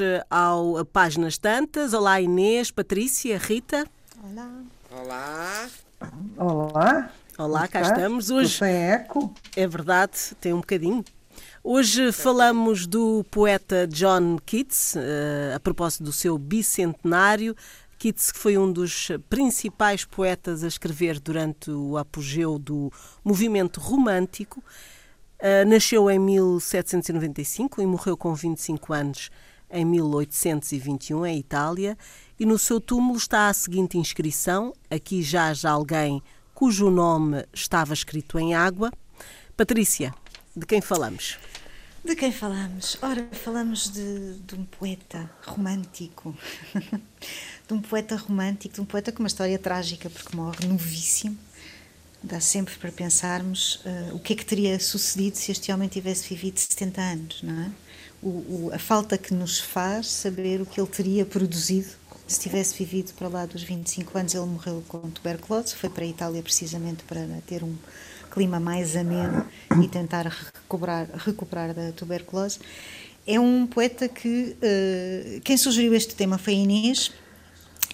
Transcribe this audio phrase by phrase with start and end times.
[0.00, 1.92] eh, ao Páginas Tantas.
[1.92, 3.86] Olá Inês, Patrícia, Rita.
[4.22, 4.50] Olá.
[4.90, 5.68] Olá.
[6.36, 7.10] Olá.
[7.38, 8.30] Olá, cá estamos.
[8.30, 9.34] Hoje tem eco.
[9.54, 11.04] É verdade, tem um bocadinho.
[11.62, 17.54] Hoje falamos do poeta John Keats, eh, a propósito do seu bicentenário.
[17.98, 22.90] Keats foi um dos principais poetas a escrever durante o apogeu do
[23.22, 24.62] movimento romântico.
[25.38, 29.30] Uh, nasceu em 1795 e morreu com 25 anos
[29.70, 31.96] em 1821 em Itália.
[32.38, 36.22] E no seu túmulo está a seguinte inscrição: Aqui jaz alguém
[36.54, 38.92] cujo nome estava escrito em água.
[39.56, 40.14] Patrícia,
[40.56, 41.38] de quem falamos?
[42.04, 42.96] De quem falamos?
[43.02, 46.34] Ora, falamos de, de um poeta romântico.
[47.68, 51.38] de um poeta romântico, de um poeta com uma história trágica, porque morre novíssimo
[52.22, 56.28] Dá sempre para pensarmos uh, o que é que teria sucedido se este homem tivesse
[56.28, 57.70] vivido 70 anos, não é?
[58.22, 61.88] O, o, a falta que nos faz saber o que ele teria produzido
[62.26, 64.34] se tivesse vivido para lá dos 25 anos.
[64.34, 67.74] Ele morreu com tuberculose, foi para a Itália precisamente para ter um
[68.30, 69.44] clima mais ameno
[69.82, 72.58] e tentar recuperar, recuperar da tuberculose.
[73.26, 74.56] É um poeta que.
[74.56, 77.12] Uh, quem sugeriu este tema foi Inês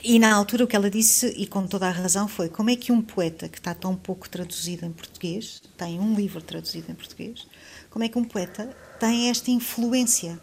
[0.09, 2.77] e na altura o que ela disse, e com toda a razão, foi como é
[2.77, 6.95] que um poeta que está tão pouco traduzido em português, tem um livro traduzido em
[6.95, 7.47] português,
[7.91, 10.39] como é que um poeta tem esta influência?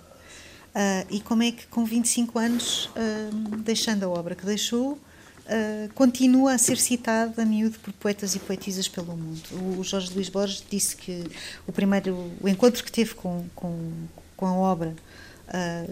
[0.74, 5.94] Uh, e como é que com 25 anos, uh, deixando a obra que deixou, uh,
[5.94, 9.42] continua a ser citado a miúdo por poetas e poetisas pelo mundo?
[9.78, 11.26] O Jorge Luís Borges disse que
[11.68, 13.92] o primeiro o encontro que teve com, com,
[14.36, 14.96] com a obra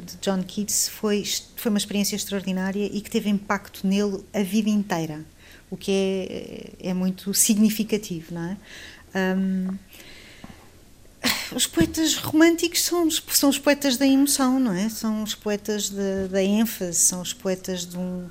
[0.03, 1.23] de John Keats foi,
[1.55, 5.23] foi uma experiência extraordinária e que teve impacto nele a vida inteira,
[5.69, 8.57] o que é, é muito significativo, não é?
[9.13, 9.77] Um,
[11.53, 14.89] os poetas românticos são, são os poetas da emoção, não é?
[14.89, 15.89] São os poetas
[16.29, 18.29] da, ênfase, são os poetas de um,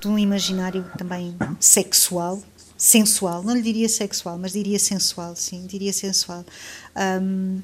[0.00, 2.42] de um imaginário também sexual,
[2.76, 3.42] sensual.
[3.42, 6.44] Não lhe diria sexual, mas diria sensual, sim, diria sensual.
[7.22, 7.60] Um,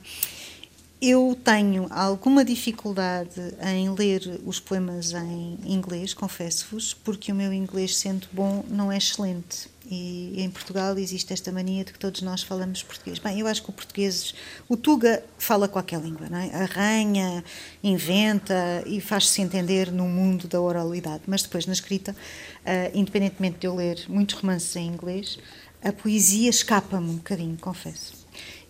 [1.00, 7.96] eu tenho alguma dificuldade em ler os poemas em inglês, confesso-vos, porque o meu inglês,
[7.96, 9.70] sendo bom, não é excelente.
[9.90, 13.18] E em Portugal existe esta mania de que todos nós falamos português.
[13.18, 14.32] Bem, eu acho que o português,
[14.68, 16.54] o Tuga fala qualquer língua, não é?
[16.54, 17.42] arranha,
[17.82, 21.24] inventa e faz-se entender no mundo da oralidade.
[21.26, 25.38] Mas depois, na escrita, uh, independentemente de eu ler muitos romances em inglês,
[25.82, 28.20] a poesia escapa-me um bocadinho, confesso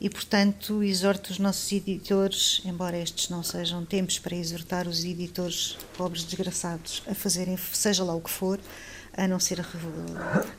[0.01, 5.77] e, portanto, exorto os nossos editores, embora estes não sejam tempos para exortar os editores
[5.97, 8.59] pobres desgraçados a fazerem seja lá o que for,
[9.17, 9.65] a não ser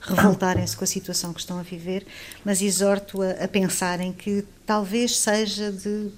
[0.01, 2.05] revoltarem-se com a situação que estão a viver,
[2.43, 6.11] mas exorto a, a pensarem que talvez seja de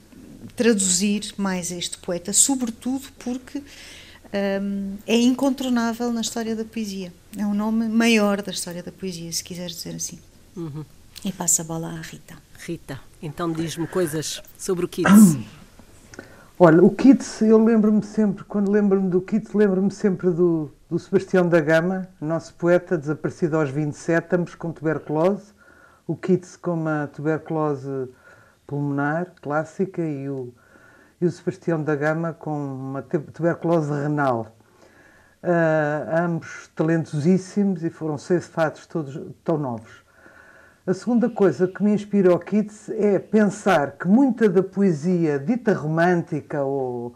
[0.55, 3.61] traduzir mais este poeta, sobretudo porque
[4.61, 7.13] um, é incontornável na história da poesia.
[7.37, 10.19] É um nome maior da história da poesia, se quiseres dizer assim.
[10.55, 10.83] Uhum.
[11.23, 12.35] E passa a bola à Rita.
[12.65, 15.37] Rita, então diz-me coisas sobre o Keats.
[16.59, 21.49] Olha, o Keats, eu lembro-me sempre, quando lembro-me do Keats, lembro-me sempre do, do Sebastião
[21.49, 25.51] da Gama, nosso poeta, desaparecido aos 27 anos com tuberculose.
[26.05, 28.09] O Keats com uma tuberculose
[28.67, 30.53] pulmonar clássica e o,
[31.19, 34.55] e o Sebastião da Gama com uma tuberculose renal.
[35.41, 40.03] Uh, ambos talentosíssimos e foram seis fatos todos tão novos.
[40.85, 45.73] A segunda coisa que me inspira ao Keats é pensar que muita da poesia dita
[45.73, 47.15] romântica ou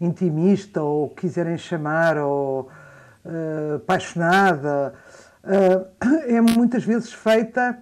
[0.00, 2.70] intimista, ou quiserem chamar, ou
[3.24, 4.94] uh, apaixonada,
[5.44, 7.78] uh, é muitas vezes feita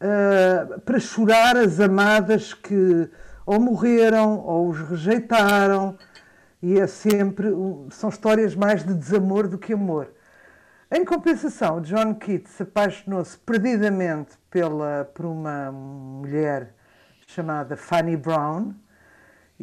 [0.00, 3.10] uh, para chorar as amadas que
[3.46, 5.98] ou morreram ou os rejeitaram,
[6.62, 7.48] e é sempre,
[7.90, 10.08] são histórias mais de desamor do que amor.
[10.90, 16.74] Em compensação, John Keats apaixonou-se perdidamente pela, por uma mulher
[17.26, 18.74] chamada Fanny Brown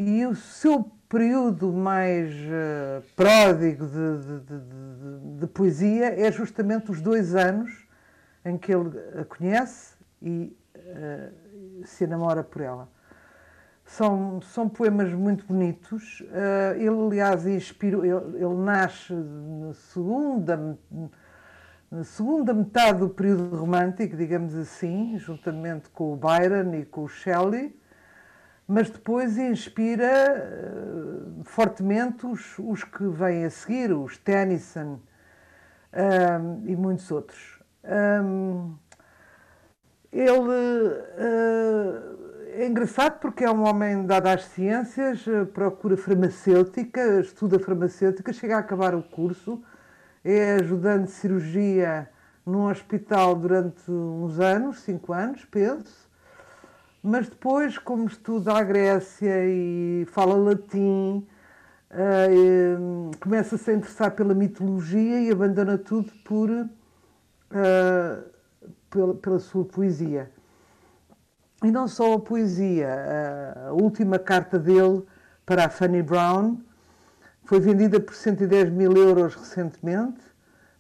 [0.02, 7.02] e o seu período mais uh, pródigo de, de, de, de, poesia é justamente os
[7.02, 7.86] dois anos
[8.46, 12.90] em que ele a conhece e uh, se enamora por ela.
[13.84, 16.22] São, são poemas muito bonitos.
[16.22, 20.78] Uh, ele, aliás, inspirou, ele, ele nasce na segunda
[21.92, 27.10] na segunda metade do período romântico, digamos assim, juntamente com o Byron e com o
[27.10, 27.76] Shelley,
[28.72, 34.98] mas depois inspira uh, fortemente os, os, que vêm a seguir, os Tennyson
[35.94, 37.62] um, e muitos outros.
[37.84, 38.74] Um,
[40.10, 41.12] ele uh,
[42.54, 48.56] é engraçado porque é um homem dado às ciências, eh, procura farmacêutica, estuda farmacêutica, chega
[48.58, 49.62] a acabar o curso,
[50.24, 52.10] é ajudante de cirurgia
[52.46, 56.11] num hospital durante uns anos, cinco anos, penso,
[57.04, 61.26] mas depois, como estuda a Grécia e fala latim,
[61.92, 66.70] uh, começa-se a interessar pela mitologia e abandona tudo por, uh,
[68.90, 70.32] pela, pela sua poesia.
[71.64, 72.90] E não só a poesia,
[73.68, 75.04] a última carta dele
[75.46, 76.58] para a Fanny Brown
[77.44, 80.22] foi vendida por 110 mil euros recentemente.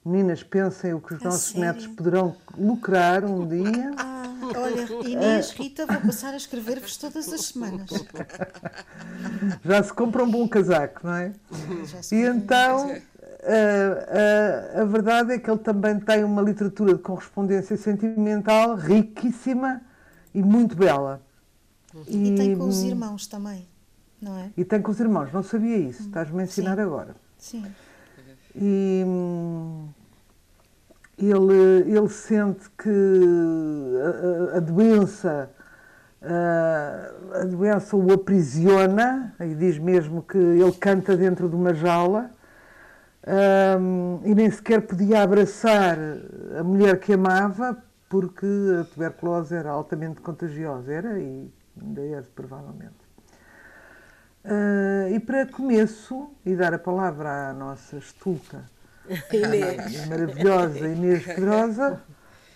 [0.03, 1.61] Meninas, pensem o que os nossos sério?
[1.61, 3.91] netos poderão lucrar um dia.
[4.55, 7.89] Olha, Inês, Rita, vou passar a escrever-vos todas as semanas.
[9.63, 11.33] Já se compra um bom casaco, não é?
[12.11, 12.91] e então,
[13.43, 19.81] a, a, a verdade é que ele também tem uma literatura de correspondência sentimental riquíssima
[20.33, 21.21] e muito bela.
[22.07, 23.67] E, e, tem com os irmãos também,
[24.21, 24.51] não é?
[24.55, 26.81] E tem com os irmãos, não sabia isso, estás-me a ensinar Sim.
[26.81, 27.15] agora.
[27.37, 27.65] Sim.
[28.55, 29.87] E hum,
[31.25, 32.89] ele, ele sente que
[34.53, 35.49] a, a doença
[36.23, 42.29] a, doença o aprisiona e diz mesmo que ele canta dentro de uma jaula
[44.23, 45.97] e nem sequer podia abraçar
[46.59, 47.77] a mulher que amava
[48.11, 48.45] porque
[48.79, 51.49] a tuberculose era altamente contagiosa, era e
[51.81, 52.99] ainda é, provavelmente.
[54.43, 58.65] Uh, e para começo, e dar a palavra à nossa estulta,
[59.31, 60.07] Inês.
[60.07, 62.03] maravilhosa Inês Pedrosa,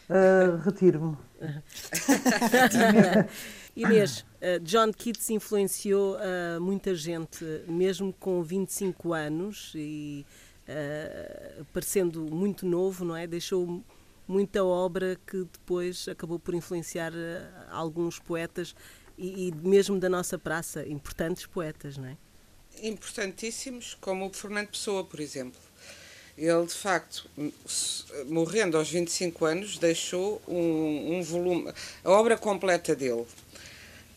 [0.10, 1.18] uh, retiro-me.
[3.76, 10.26] Inês, uh, John Keats influenciou uh, muita gente, mesmo com 25 anos e
[10.68, 13.28] uh, parecendo muito novo, não é?
[13.28, 13.84] Deixou
[14.28, 17.16] muita obra que depois acabou por influenciar uh,
[17.70, 18.76] alguns poetas
[19.18, 22.18] e, e, mesmo da nossa praça, importantes poetas, não é?
[22.84, 25.60] Importantíssimos, como o Fernando Pessoa, por exemplo.
[26.38, 27.30] Ele, de facto,
[28.28, 31.72] morrendo aos 25 anos, deixou um, um volume,
[32.04, 33.26] a obra completa dele.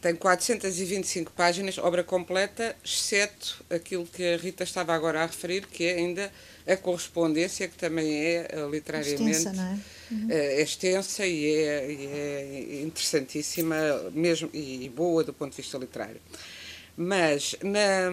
[0.01, 5.85] Tem 425 páginas, obra completa, exceto aquilo que a Rita estava agora a referir, que
[5.85, 6.33] é ainda
[6.67, 9.31] a correspondência, que também é eh, literariamente.
[9.31, 9.79] Extensa, não é?
[10.11, 10.27] Uhum.
[10.31, 13.77] É extensa e é, e é, interessantíssima
[14.13, 16.21] mesmo e boa do ponto de vista literário.
[16.97, 18.11] Mas na,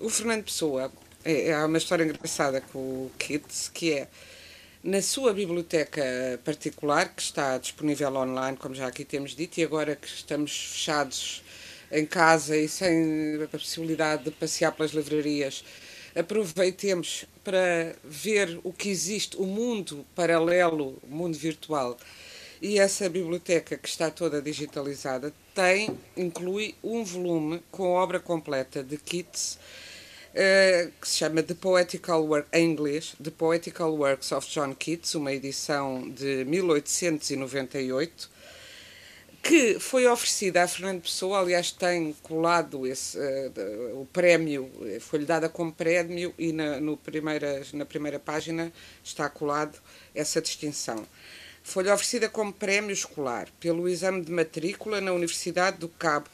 [0.00, 0.90] o Fernando Pessoa
[1.26, 4.08] é, é uma história engraçada com o Keats, que é
[4.82, 6.02] na sua biblioteca
[6.44, 11.42] particular, que está disponível online, como já aqui temos dito, e agora que estamos fechados
[11.90, 15.64] em casa e sem a possibilidade de passear pelas livrarias,
[16.14, 21.98] aproveitemos para ver o que existe, o mundo paralelo, o mundo virtual.
[22.62, 28.96] E essa biblioteca que está toda digitalizada tem, inclui um volume com obra completa de
[28.96, 29.58] Keats,
[30.36, 35.14] uh, que se chama The Poetical Work, em inglês, The Poetical Works of John Keats,
[35.14, 38.30] uma edição de 1898,
[39.42, 45.48] que foi oferecida a Fernando Pessoa, aliás tem colado esse, uh, o prémio, foi-lhe dada
[45.48, 49.78] como prémio e na, no primeira, na primeira página está colado
[50.14, 51.06] essa distinção.
[51.62, 56.28] Foi-lhe oferecida como prémio escolar pelo exame de matrícula na Universidade do Cabo,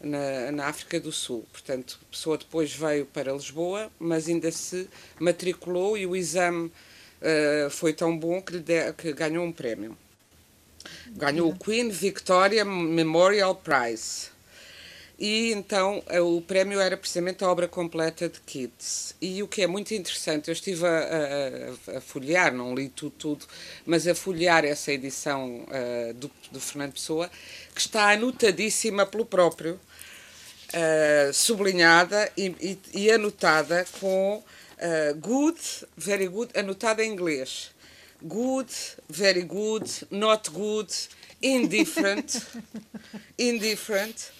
[0.00, 1.44] na, na África do Sul.
[1.52, 4.88] Portanto, a pessoa depois veio para Lisboa, mas ainda se
[5.18, 9.96] matriculou e o exame uh, foi tão bom que, de, que ganhou um prémio.
[11.08, 14.36] Ganhou o Queen Victoria Memorial Prize.
[15.18, 19.14] E então o prémio era precisamente a obra completa de Keats.
[19.20, 23.14] E o que é muito interessante, eu estive a, a, a folhear, não li tudo,
[23.18, 23.46] tudo,
[23.86, 27.30] mas a folhear essa edição uh, do, do Fernando Pessoa,
[27.74, 29.80] que está anotadíssima pelo próprio,
[30.74, 35.60] uh, sublinhada e, e, e, anotada com uh, good,
[35.96, 37.70] very good, anotada em inglês
[38.22, 38.68] good,
[39.08, 40.92] very good, not good,
[41.42, 42.46] indifferent,
[43.38, 44.32] indifferent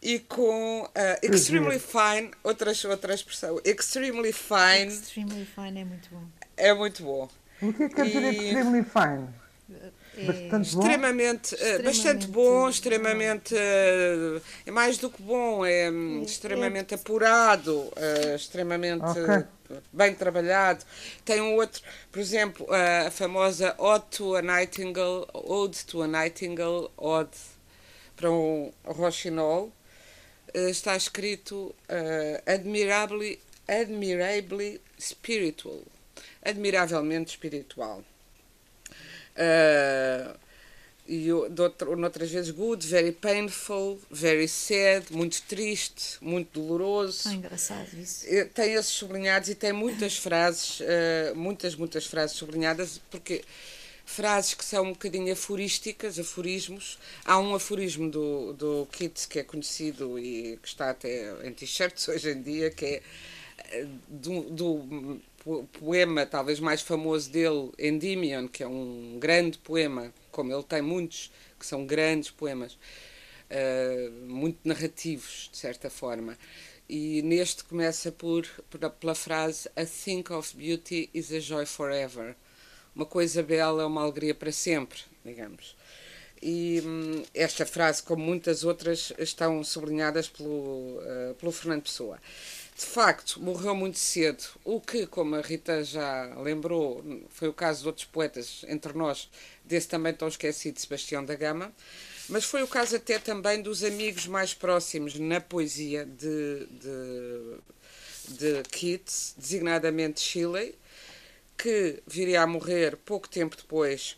[0.00, 0.88] e com uh,
[1.22, 4.88] extremely fine, outras, outra expressão, extremely fine.
[4.88, 6.24] Extremely fine é muito bom.
[6.56, 7.28] É muito bom.
[7.60, 9.28] O que é que quer dizer extremely fine?
[10.18, 10.80] É bastante bom?
[10.80, 13.54] Extremamente, extremamente, bastante bom, extremamente.
[13.54, 19.04] Uh, é mais do que bom, é, é extremamente é, apurado, uh, extremamente.
[19.04, 19.44] Okay
[19.92, 20.84] bem trabalhado.
[21.26, 26.88] Tem um outro, por exemplo, a famosa Ode to a Nightingale, Ode to a Nightingale,
[26.96, 27.36] Ode
[28.16, 29.72] para um Rochinol,
[30.52, 35.84] eh, está escrito uh, admirably, admirably spiritual,
[36.42, 38.02] admiravelmente espiritual.
[39.38, 40.36] Uh,
[41.06, 47.30] e de outra, noutras vezes good, very painful, very sad, muito triste, muito doloroso.
[47.30, 48.26] É engraçado isso.
[48.52, 53.42] Tem esses sublinhados e tem muitas frases, uh, muitas, muitas frases sublinhadas, porque
[54.04, 56.98] frases que são um bocadinho aforísticas, aforismos.
[57.24, 62.08] Há um aforismo do, do Keats que é conhecido e que está até em t-shirts
[62.08, 63.02] hoje em dia, que é
[63.70, 65.20] eh, do, do
[65.72, 71.32] poema talvez mais famoso dele, Endymion, que é um grande poema como ele tem muitos
[71.58, 72.74] que são grandes poemas,
[73.50, 76.38] uh, muito narrativos, de certa forma.
[76.88, 78.46] E neste começa por,
[79.00, 82.36] pela frase A thing of beauty is a joy forever.
[82.94, 85.76] Uma coisa bela é uma alegria para sempre, digamos.
[86.40, 92.18] E hum, esta frase, como muitas outras, estão sublinhadas pelo, uh, pelo Fernando Pessoa
[92.78, 97.82] de facto, morreu muito cedo, o que, como a Rita já lembrou, foi o caso
[97.82, 99.28] de outros poetas, entre nós,
[99.64, 101.74] desse também tão esquecido Sebastião da Gama,
[102.28, 107.56] mas foi o caso até também dos amigos mais próximos na poesia de, de,
[108.36, 110.78] de Keats, designadamente Shelley,
[111.56, 114.16] que viria a morrer pouco tempo depois,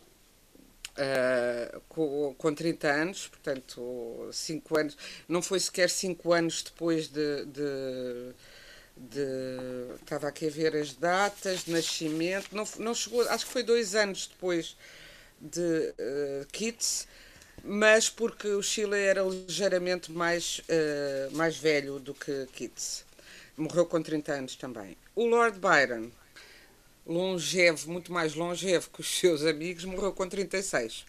[0.97, 4.97] uh, com, com 30 anos, portanto, 5 anos,
[5.28, 8.35] não foi sequer 5 anos depois de, de
[9.00, 13.62] de, estava aqui a ver as datas de nascimento, não, não chegou, acho que foi
[13.62, 14.76] dois anos depois
[15.40, 17.09] de uh, Keats,
[17.64, 23.04] mas porque o Chile era ligeiramente mais, uh, mais velho do que Keats.
[23.56, 24.97] Morreu com 30 anos também.
[25.14, 26.11] O Lord Byron,
[27.10, 31.04] longevo, muito mais longevo que os seus amigos, morreu com 36.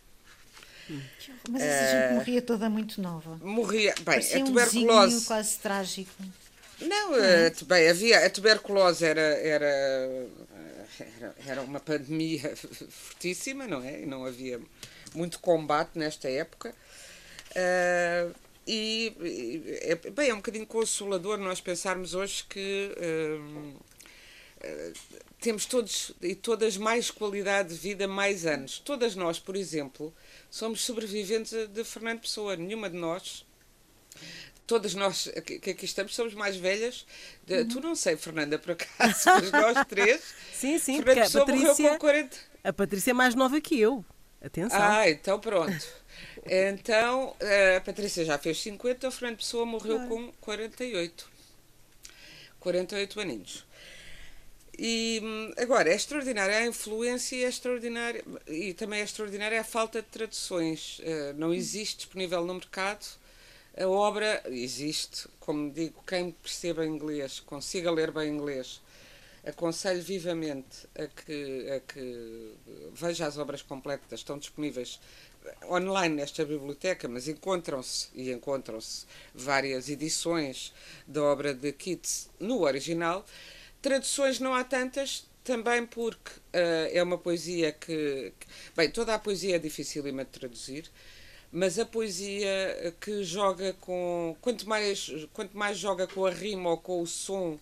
[1.50, 3.40] Mas essa uh, gente morria toda muito nova.
[3.42, 5.16] Morria, bem, Parecia a tuberculose.
[5.16, 6.12] Um quase trágico.
[6.82, 7.52] Não, é?
[7.66, 10.28] bem, havia, a tuberculose era, era,
[11.46, 12.56] era, uma pandemia
[12.90, 14.02] fortíssima, não é?
[14.02, 14.60] E não havia
[15.14, 16.74] muito combate nesta época.
[17.52, 18.34] Uh,
[18.66, 19.14] e,
[19.84, 23.91] é, bem, é um bocadinho consolador nós pensarmos hoje que uh, uh,
[25.40, 28.80] temos todos e todas mais qualidade de vida, mais anos.
[28.80, 30.14] Todas nós, por exemplo,
[30.50, 32.56] somos sobreviventes de Fernando Pessoa.
[32.56, 33.46] Nenhuma de nós
[34.72, 37.06] todas nós que aqui estamos somos mais velhas.
[37.46, 37.68] De, uhum.
[37.68, 40.22] Tu não sei, Fernanda, por acaso, mas nós três.
[40.54, 42.38] sim, sim, porque a Patrícia, 40...
[42.64, 44.06] a Patrícia é mais nova que eu.
[44.42, 44.80] Atenção.
[44.82, 45.86] Ah, então pronto.
[46.46, 47.36] Então,
[47.78, 51.30] a Patrícia já fez 50, o Fernando Pessoa morreu com 48.
[52.60, 53.66] 48 aninhos.
[54.78, 55.22] E
[55.58, 60.08] agora, é extraordinária a influência e é extraordinária, e também é extraordinária a falta de
[60.08, 61.00] traduções.
[61.00, 63.06] Uh, não existe disponível no mercado
[63.78, 68.82] a obra existe, como digo, quem perceba inglês, consiga ler bem inglês,
[69.46, 72.54] aconselho vivamente a que, a que
[72.94, 75.00] veja as obras completas, estão disponíveis
[75.70, 80.74] online nesta biblioteca, mas encontram-se e encontram-se várias edições
[81.08, 83.26] da obra de Keats no original.
[83.82, 89.20] Traduções não há tantas, também porque uh, é uma poesia que, que, Bem, toda a
[89.20, 90.92] poesia é dificílima de traduzir
[91.52, 96.78] mas a poesia que joga com quanto mais quanto mais joga com a rima ou
[96.78, 97.60] com o som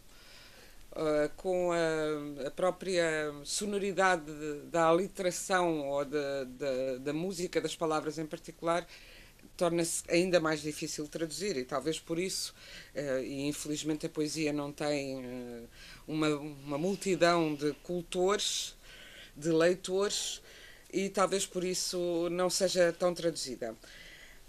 [0.92, 4.32] uh, com a, a, própria sonoridade
[4.72, 8.86] da aliteração ou da, da, da, música das palavras em particular
[9.60, 12.56] torna-se ainda mais difícil traduzir e talvez por isso
[12.96, 15.68] uh, e infelizmente a poesia não tem uh,
[16.08, 18.74] uma, uma multidão de cultores
[19.36, 20.42] de leitores
[20.94, 23.76] e talvez por isso não seja tão traduzida.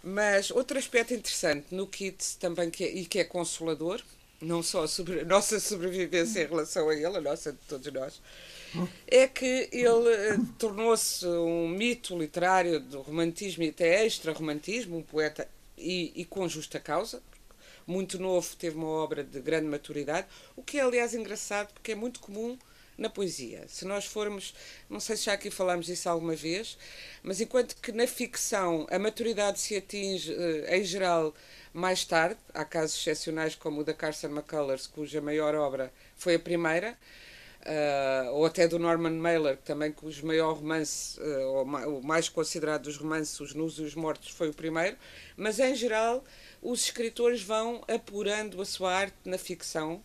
[0.02, 4.00] Mas outro aspecto interessante no kit também que é, e que é consolador,
[4.40, 8.22] não só sobre a nossa sobrevivência em relação a ele, a nossa de todos nós,
[9.06, 15.48] é que ele eh, tornou-se um mito literário do romantismo e até extra-romantismo, um poeta
[15.76, 17.22] e, e com justa causa,
[17.86, 21.94] muito novo, teve uma obra de grande maturidade, o que é aliás engraçado porque é
[21.94, 22.56] muito comum
[22.96, 23.64] na poesia.
[23.66, 24.54] Se nós formos,
[24.88, 26.76] não sei se já aqui falámos isso alguma vez,
[27.22, 31.34] mas enquanto que na ficção a maturidade se atinge, eh, em geral,
[31.72, 36.38] mais tarde, há casos excepcionais como o da Carson McCullers, cuja maior obra foi a
[36.38, 36.96] primeira,
[37.60, 42.96] Uh, ou até do Norman Mailer, também cujo maior romance, uh, o mais considerado dos
[42.96, 44.96] romances, Os Nus e os Mortos, foi o primeiro,
[45.36, 46.24] mas em geral
[46.62, 50.02] os escritores vão apurando a sua arte na ficção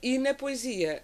[0.00, 1.02] e na poesia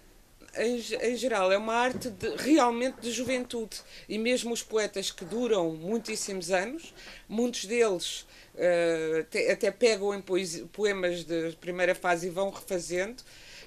[0.55, 3.81] em, em geral, é uma arte de, realmente de juventude.
[4.07, 6.93] E mesmo os poetas que duram muitíssimos anos,
[7.27, 8.21] muitos deles
[8.53, 13.23] uh, até, até, pegam em poemas de primeira fase e vão refazendo.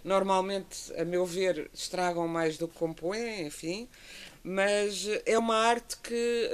[0.06, 3.88] Normalmente, a meu ver, estragam mais do que compõem, enfim.
[4.44, 6.48] mas é uma arte que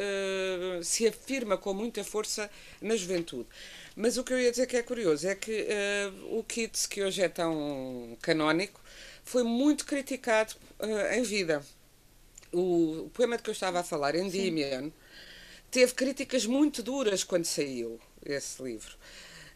[0.80, 3.46] uh, se afirma com muita força na juventude.
[3.94, 7.02] Mas o que eu ia dizer que é curioso é que uh, o Keats, que
[7.02, 8.80] hoje é tão canónico,
[9.22, 11.62] foi muito criticado uh, em vida.
[12.50, 14.90] O, o, poema de que eu estava a falar, Endymion,
[15.70, 18.96] teve críticas muito duras quando saiu esse livro.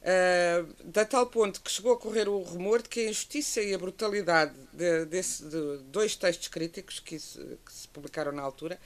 [0.07, 3.75] Uh, da tal ponto que chegou a correr o rumor de que a injustiça e
[3.75, 8.79] a brutalidade de, desse, de dois textos críticos que se, que se, publicaram na altura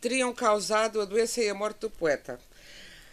[0.00, 2.38] teriam causado a doença e a morte do poeta.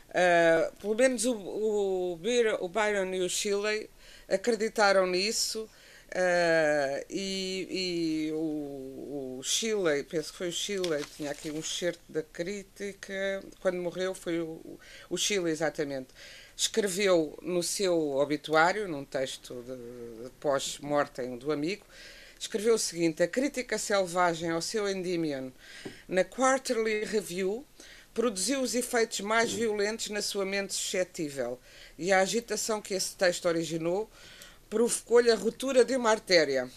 [0.09, 3.89] Uh, pelo menos o, o, o, Byron e o Shelley
[4.29, 11.49] acreditaram nisso uh, e, e, o, o Shelley, penso que foi o Shelley, tinha aqui
[11.49, 16.09] um certo da crítica, quando morreu foi o, o Shelley exatamente
[16.57, 19.63] escreveu no seu obituário, num texto
[20.39, 21.85] pós-mortem do amigo,
[22.39, 25.51] escreveu o seguinte: A crítica selvagem ao seu Endymion
[26.07, 27.63] na Quarterly Review
[28.11, 31.59] produziu os efeitos mais violentos na sua mente suscetível
[31.99, 34.09] e a agitação que esse texto originou
[34.67, 36.67] provocou-lhe a ruptura de uma artéria.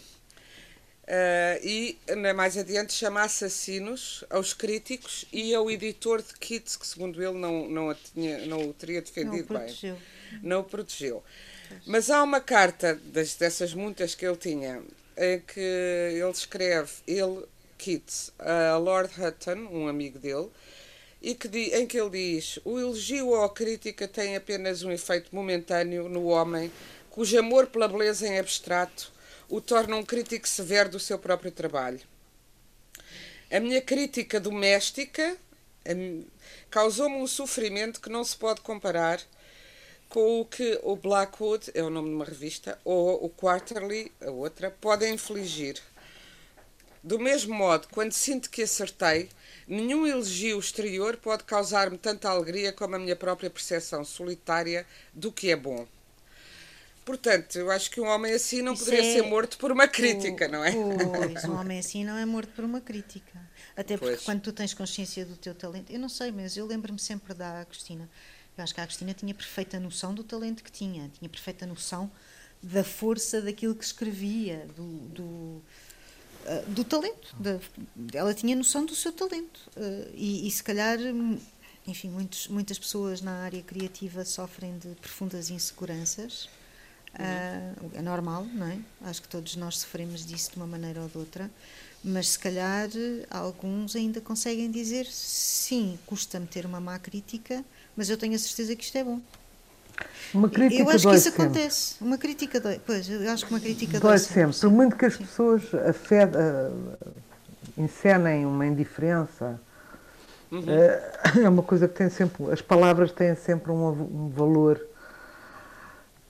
[1.11, 1.99] Uh, e
[2.37, 7.69] mais adiante chama assassinos aos críticos e ao editor de Keats, que segundo ele não,
[7.69, 9.99] não, tinha, não o teria defendido não o bem.
[10.41, 11.21] Não o protegeu.
[11.85, 14.85] Mas há uma carta das, dessas muitas que ele tinha,
[15.17, 17.45] em que ele escreve, ele,
[17.77, 20.49] Keats, a Lord Hutton, um amigo dele,
[21.21, 25.35] e que, em que ele diz: O elogio ou a crítica tem apenas um efeito
[25.35, 26.71] momentâneo no homem,
[27.11, 29.13] cujo amor pela beleza em abstrato
[29.51, 32.01] o torna um crítico severo do seu próprio trabalho.
[33.51, 35.37] A minha crítica doméstica
[36.71, 39.21] causou-me um sofrimento que não se pode comparar
[40.09, 44.31] com o que o Blackwood, é o nome de uma revista, ou o Quarterly, a
[44.31, 45.81] outra, podem infligir.
[47.03, 49.29] Do mesmo modo, quando sinto que acertei,
[49.67, 55.51] nenhum elogio exterior pode causar-me tanta alegria como a minha própria percepção solitária do que
[55.51, 55.87] é bom.
[57.11, 59.15] Portanto, eu acho que um homem assim não Isso poderia é...
[59.15, 60.49] ser morto por uma crítica, o...
[60.49, 60.71] não é?
[60.71, 63.37] Pois, um homem assim não é morto por uma crítica.
[63.77, 64.25] Até porque pois.
[64.25, 67.65] quando tu tens consciência do teu talento, eu não sei, mas eu lembro-me sempre da
[67.65, 68.09] Cristina.
[68.57, 72.09] Eu acho que a Cristina tinha perfeita noção do talento que tinha, tinha perfeita noção
[72.63, 75.63] da força daquilo que escrevia, do, do, uh,
[76.69, 77.35] do talento.
[77.41, 77.59] Da,
[78.17, 79.69] ela tinha noção do seu talento.
[79.77, 80.97] Uh, e, e se calhar
[81.89, 86.49] enfim, muitos, muitas pessoas na área criativa sofrem de profundas inseguranças
[87.15, 88.79] Uh, é normal, não é?
[89.03, 91.51] Acho que todos nós sofremos disso de uma maneira ou de outra,
[92.03, 92.89] mas se calhar
[93.31, 97.65] alguns ainda conseguem dizer sim, custa-me ter uma má crítica,
[97.97, 99.21] mas eu tenho a certeza que isto é bom.
[100.33, 101.43] Uma crítica eu acho que isso sempre.
[101.43, 101.95] acontece.
[102.01, 102.81] Uma crítica dói.
[102.87, 104.59] Pois, eu acho que uma crítica dói, dói sempre.
[104.59, 105.25] Por muito que as sim.
[105.25, 107.15] pessoas afed, uh,
[107.77, 109.61] encenem uma indiferença,
[110.51, 110.61] uhum.
[110.61, 112.51] uh, é uma coisa que tem sempre.
[112.51, 114.81] As palavras têm sempre um, um valor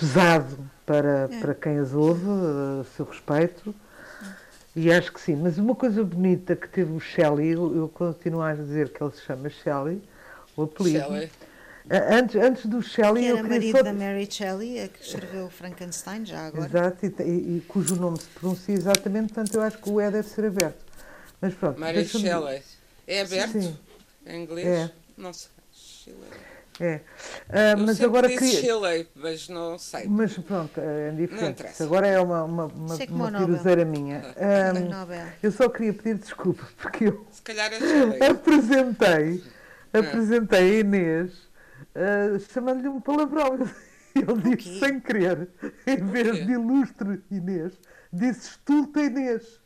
[0.00, 1.40] pesado para, é.
[1.40, 2.26] para quem as ouve,
[2.80, 3.74] a seu respeito.
[4.74, 5.36] E acho que sim.
[5.36, 9.12] Mas uma coisa bonita que teve o Shelley, eu, eu continuo a dizer que ele
[9.12, 10.02] se chama Shelley,
[10.56, 11.04] o apelido.
[11.04, 11.30] Shelley.
[11.90, 13.24] Antes, antes do Shelley.
[13.24, 13.82] Que era marido só...
[13.82, 16.66] da Mary Shelley, a que escreveu Frankenstein, já agora.
[16.66, 20.10] Exato, e, e, e, cujo nome se pronuncia exatamente, portanto eu acho que o E
[20.10, 20.84] deve ser aberto.
[21.40, 21.80] Mas pronto.
[21.80, 22.62] Mary Shelley.
[23.06, 23.60] É aberto?
[23.60, 23.76] Sim.
[24.24, 24.66] Em inglês?
[24.66, 24.90] É.
[25.16, 25.50] Não sei.
[26.80, 27.00] É.
[27.48, 28.60] Uh, mas agora queria.
[28.60, 30.06] Chile, mas não sei.
[30.08, 31.62] Mas pronto, é diferente.
[31.78, 34.22] Agora é uma, uma, uma, uma piruzeira minha.
[34.40, 39.44] Um, eu só queria pedir desculpa porque eu Se calhar é apresentei,
[39.92, 39.98] ah.
[39.98, 43.58] apresentei a Inês uh, chamando-lhe um palavrão.
[44.14, 45.48] Ele disse sem querer,
[45.86, 47.74] em vez de ilustre Inês,
[48.12, 49.60] disse estulta Inês.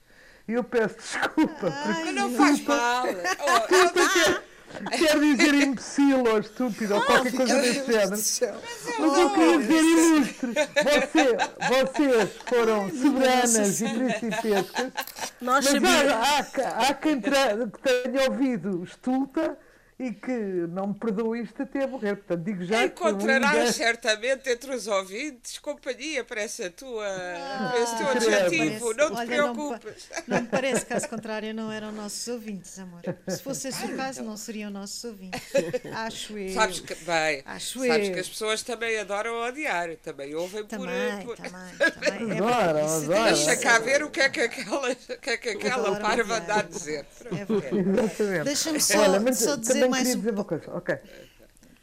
[0.48, 1.72] E eu peço desculpa.
[1.72, 3.06] Ai, não faz mal.
[3.46, 4.53] Oh,
[4.90, 8.54] Quer dizer imbecil ou estúpido ou qualquer coisa desse género.
[8.98, 10.54] Mas eu queria dizer ilustre.
[10.84, 11.36] Você,
[11.68, 14.92] vocês foram soberanas e principescas.
[15.40, 19.56] Nós mas há, há, há quem tenha ouvido estulta
[19.98, 22.16] e que não me perdoou isto até a morrer.
[22.16, 27.80] Portanto, digo já Encontrarás um certamente entre os ouvintes companhia para, essa tua, ah, para
[27.80, 28.94] esse teu adjetivo.
[28.94, 30.08] não te olha, preocupes.
[30.26, 33.02] Não, não me parece, caso contrário, não eram nossos ouvintes, amor.
[33.28, 35.40] Se fosse esse o caso, não seriam nossos ouvintes.
[35.94, 36.52] Acho eu.
[36.52, 38.14] Sabes que, bem, Acho sabes eu.
[38.14, 41.36] que as pessoas também adoram odiar, também ouvem também, por.
[41.36, 41.52] Também,
[42.18, 42.30] também.
[42.32, 43.24] É adoram, adoram.
[43.24, 46.54] Deixa cá ver o que é que aquela, o que é que aquela parva anda
[46.56, 47.06] a dizer.
[47.30, 50.70] É Deixa-me só, Olha, só dizer também mais queria dizer uma coisa.
[50.74, 50.98] Ok.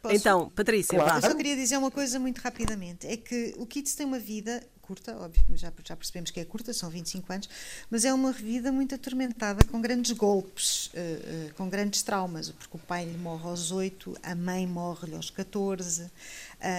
[0.02, 0.16] Posso?
[0.16, 1.18] Então, Patrícia, claro.
[1.18, 3.06] Eu só queria dizer uma coisa muito rapidamente.
[3.06, 6.74] É que o Keats tem uma vida curta, óbvio, já, já percebemos que é curta,
[6.74, 7.50] são 25 anos,
[7.90, 12.76] mas é uma vida muito atormentada, com grandes golpes, uh, uh, com grandes traumas, porque
[12.76, 16.10] o pai lhe morre aos 8, a mãe morre-lhe aos 14, uh,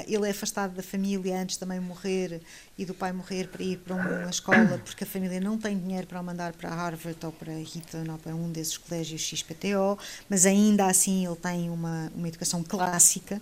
[0.06, 2.42] ele é afastado da família antes também morrer
[2.78, 6.06] e do pai morrer para ir para uma escola, porque a família não tem dinheiro
[6.06, 10.46] para o mandar para Harvard ou para Eton ou para um desses colégios XPTO, mas
[10.46, 13.40] ainda assim ele tem uma, uma educação clássica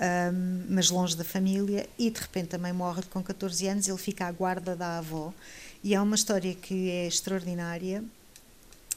[0.00, 4.26] um, mas longe da família, e de repente também morre com 14 anos, ele fica
[4.26, 5.32] à guarda da avó,
[5.84, 8.02] e é uma história que é extraordinária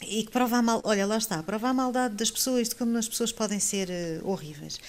[0.01, 2.97] e que prova a mal, olha, lá está, prova a maldade das pessoas, de como
[2.97, 4.79] as pessoas podem ser uh, horríveis.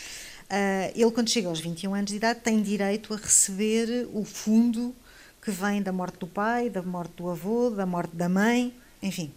[0.54, 4.94] Uh, ele, quando chega aos 21 anos de idade, tem direito a receber o fundo
[5.42, 9.32] que vem da morte do pai, da morte do avô, da morte da mãe, enfim,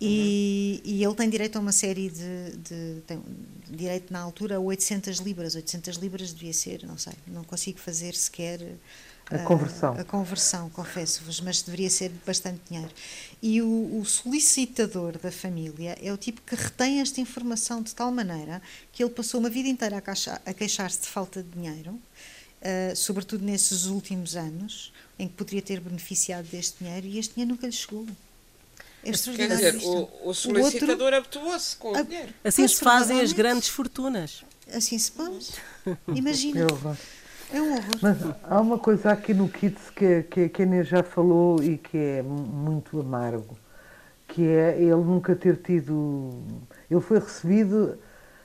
[0.00, 3.20] e, e, ele tem direito a uma série de, de tem
[3.68, 5.56] direito na altura a 800 libras.
[5.56, 8.60] 800 libras devia ser não sei não consigo fazer sequer
[9.28, 12.92] a uh, conversão a conversão confesso-vos mas deveria ser bastante dinheiro
[13.40, 18.10] e o, o, solicitador da família é o tipo que retém esta informação de tal
[18.10, 18.60] maneira
[18.92, 23.44] que ele passou uma vida inteira a, a queixar-se de falta de dinheiro uh, sobretudo
[23.44, 27.72] nesses últimos anos em que poderia ter beneficiado deste dinheiro e este dinheiro nunca lhe
[27.72, 28.06] chegou
[29.04, 32.34] é Quer dizer, o, o solicitador habituou-se com o dinheiro.
[32.42, 34.44] Assim se fazem as grandes fortunas.
[34.72, 35.52] Assim se faz.
[36.08, 36.66] Imagina.
[37.52, 37.98] É um horror.
[38.02, 41.78] Mas há uma coisa aqui no Kits que, que, que a Inês já falou e
[41.78, 43.58] que é muito amargo,
[44.26, 46.30] que é ele nunca ter tido.
[46.90, 47.98] Ele foi recebido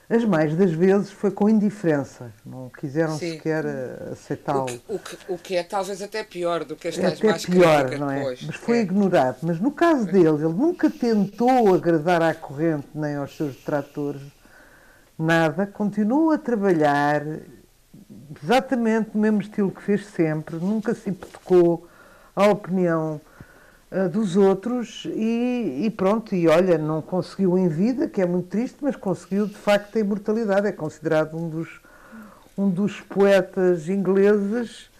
[0.08, 3.32] as mais das vezes foi com indiferença, não quiseram Sim.
[3.32, 3.64] sequer
[4.12, 4.68] aceitá-lo.
[4.86, 7.90] O, que, o que é talvez até pior do que as tais até mais pior,
[7.98, 8.18] não é?
[8.18, 8.42] Depois.
[8.42, 8.82] Mas foi é.
[8.82, 9.38] ignorado.
[9.42, 14.22] Mas no caso dele, ele nunca tentou agradar à corrente nem aos seus detratores,
[15.18, 17.22] nada, continuou a trabalhar
[18.42, 21.86] exatamente no mesmo estilo que fez sempre, nunca se hipotecou
[22.34, 23.20] à opinião
[23.90, 28.48] uh, dos outros e, e, pronto, e olha, não conseguiu em vida, que é muito
[28.48, 31.80] triste, mas conseguiu de facto a imortalidade, é considerado um dos,
[32.56, 34.90] um dos poetas ingleses,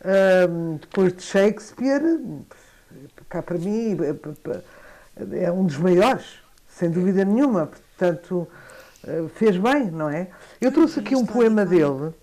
[0.00, 2.20] uh, depois de Shakespeare,
[3.28, 3.96] cá para mim
[5.32, 8.48] é um dos maiores, sem dúvida nenhuma, portanto
[9.04, 10.28] uh, fez bem, não é?
[10.60, 12.14] Eu trouxe aqui um poema dele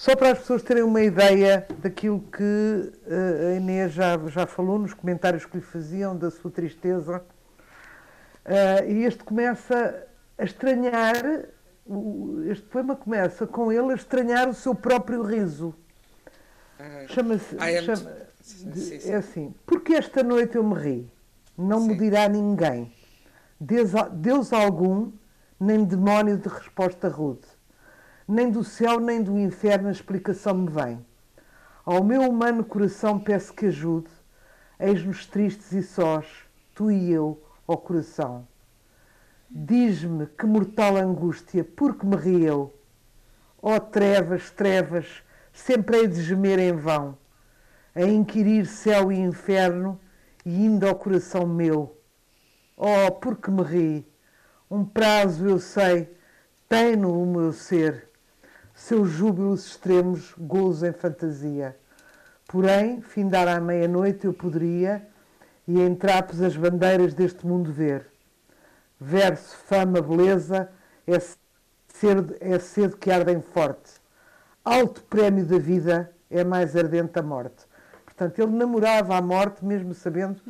[0.00, 4.78] só para as pessoas terem uma ideia daquilo que uh, a Inês já, já falou
[4.78, 7.22] nos comentários que lhe faziam, da sua tristeza.
[8.46, 10.06] Uh, e este começa
[10.38, 11.16] a estranhar,
[12.50, 15.74] este poema começa com ele a estranhar o seu próprio riso.
[17.08, 17.58] Chama-se.
[17.82, 18.10] Chama
[19.04, 21.12] é assim: Porque esta noite eu me ri?
[21.58, 22.90] Não me dirá ninguém.
[23.60, 25.12] Deus, Deus algum,
[25.60, 27.59] nem demónio de resposta rude
[28.30, 31.04] nem do céu nem do inferno a explicação me vem.
[31.84, 34.10] Ao meu humano coração peço que ajude,
[34.78, 36.26] eis-nos tristes e sós,
[36.72, 38.46] tu e eu, ó coração.
[39.50, 42.72] Diz-me que mortal angústia, porque me ri eu?
[43.60, 47.18] Ó trevas, trevas, sempre hei de gemer em vão,
[47.96, 50.00] a inquirir céu e inferno,
[50.46, 52.00] e indo ao coração meu.
[52.76, 54.12] Oh, porque me ri?
[54.70, 56.08] Um prazo, eu sei,
[56.68, 58.09] tem no o meu ser
[58.80, 61.76] seus júbilos extremos, gozo em fantasia.
[62.48, 65.06] Porém, findar à meia-noite eu poderia,
[65.68, 68.06] e em trapos as bandeiras deste mundo ver.
[68.98, 70.70] Verso, fama, beleza,
[71.06, 71.18] é
[71.88, 73.92] cedo, é cedo que ardem forte.
[74.64, 77.66] Alto prémio da vida é mais ardente a morte.
[78.06, 80.40] Portanto, ele namorava a morte, mesmo sabendo,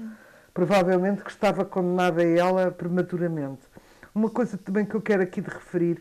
[0.55, 3.63] provavelmente, que estava condenado a ela prematuramente.
[4.15, 6.01] Uma coisa também que eu quero aqui de referir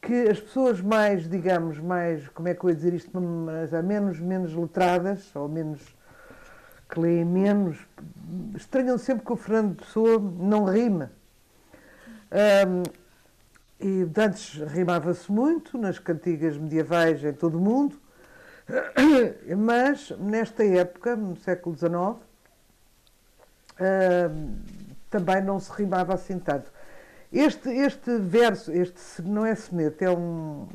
[0.00, 3.82] que as pessoas mais, digamos, mais, como é que eu ia dizer isto, mas há
[3.82, 5.80] menos, menos letradas, ou menos,
[6.88, 7.78] que leem menos,
[8.54, 11.10] estranham sempre que o Fernando Pessoa não rima.
[12.30, 12.82] Um,
[13.78, 18.00] e antes rimava-se muito, nas cantigas medievais em todo o mundo,
[19.58, 22.26] mas nesta época, no século XIX,
[25.10, 26.70] também não se rimava assim tanto.
[27.32, 30.68] Este, este verso, este não é soneto, é um,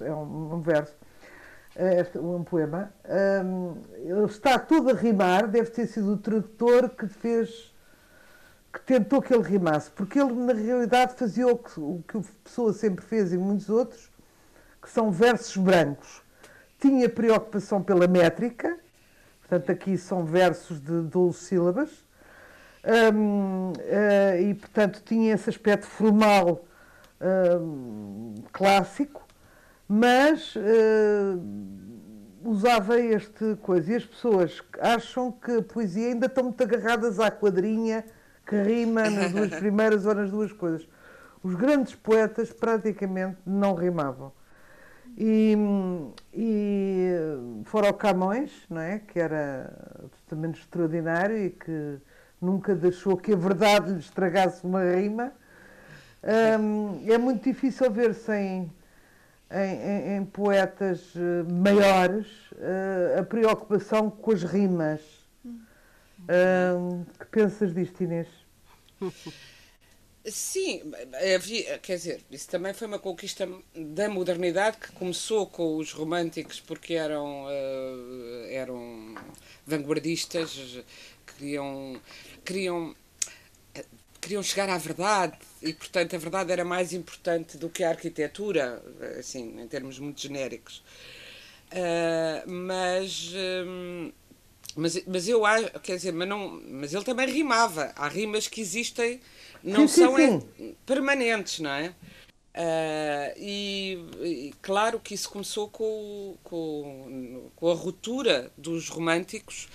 [0.00, 0.94] é um, verso,
[1.74, 2.92] é um poema,
[3.44, 7.74] um, ele está todo a rimar, deve ter sido o tradutor que fez,
[8.70, 12.22] que tentou que ele rimasse, porque ele na realidade fazia o que, o que a
[12.44, 14.10] pessoa sempre fez e muitos outros,
[14.82, 16.22] que são versos brancos.
[16.78, 18.78] Tinha preocupação pela métrica,
[19.40, 22.07] portanto aqui são versos de 12 sílabas,
[22.90, 26.64] eh, e, portanto, tinha esse aspecto formal
[28.52, 29.26] clássico,
[29.88, 31.40] mas uh,
[32.44, 37.30] usava este coisa e as pessoas acham que a poesia ainda estão muito agarradas à
[37.30, 38.04] quadrinha
[38.46, 40.88] que rima nas duas primeiras ou nas duas coisas.
[41.42, 44.32] Os grandes poetas praticamente não rimavam.
[45.16, 45.56] E,
[46.32, 47.10] e
[47.64, 49.00] fora o Camões, não é?
[49.00, 49.72] que era
[50.04, 51.98] absolutamente extraordinário e que
[52.40, 55.32] nunca deixou que a verdade lhe estragasse uma rima,
[56.60, 58.70] hum, é muito difícil ver sem
[59.50, 65.00] em, em, em, poetas eh, maiores uh, a preocupação com as rimas.
[66.20, 68.28] Uh, que pensas disto, Inês?
[70.26, 70.82] Sim,
[71.34, 76.60] havia, quer dizer, isso também foi uma conquista da modernidade que começou com os românticos
[76.60, 79.14] porque eram, uh, eram
[79.66, 80.82] vanguardistas,
[81.32, 82.00] queriam,
[82.44, 82.94] queriam,
[84.20, 88.82] queriam chegar à verdade e, portanto, a verdade era mais importante do que a arquitetura,
[89.18, 90.82] assim, em termos muito genéricos.
[91.72, 93.32] Uh, mas.
[93.66, 94.12] Um,
[94.76, 97.92] mas, mas eu acho, quer dizer, mas, não, mas ele também rimava.
[97.96, 99.20] Há rimas que existem
[99.62, 100.76] não sim, são sim, sim.
[100.86, 101.88] permanentes, não é?
[102.54, 109.68] Uh, e, e, claro que isso começou com, com, com a ruptura dos românticos.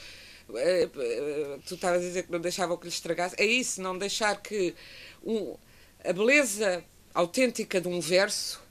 [0.49, 3.35] Uh, tu estavas a dizer que não deixavam que lhe estragasse.
[3.37, 4.75] É isso, não deixar que
[5.23, 5.55] um,
[6.03, 8.61] a beleza autêntica de um verso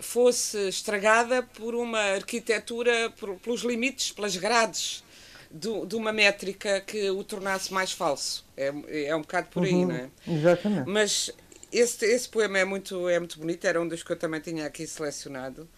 [0.00, 5.04] fosse estragada por uma arquitetura, por, pelos limites, pelas grades
[5.50, 8.44] de, de, uma métrica que o tornasse mais falso.
[8.56, 8.72] É,
[9.06, 10.10] é um bocado por aí, uhum, não é?
[10.26, 10.88] Exatamente.
[10.88, 11.30] Mas
[11.70, 14.66] esse, esse poema é muito, é muito bonito, era um dos que eu também tinha
[14.66, 15.68] aqui selecionado.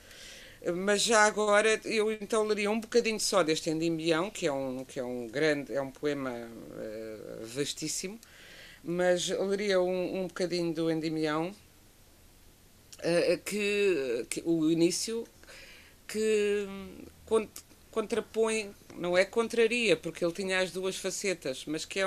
[0.73, 4.99] Mas já agora eu então leria um bocadinho só deste Endimião, que é um, que
[4.99, 8.19] é um grande, é um poema uh, vastíssimo,
[8.83, 11.55] mas leria um, um bocadinho do Endimião,
[12.99, 15.27] uh, que, que, o início,
[16.07, 16.67] que
[17.91, 22.07] contrapõe não é contraria, porque ele tinha as duas facetas, mas que é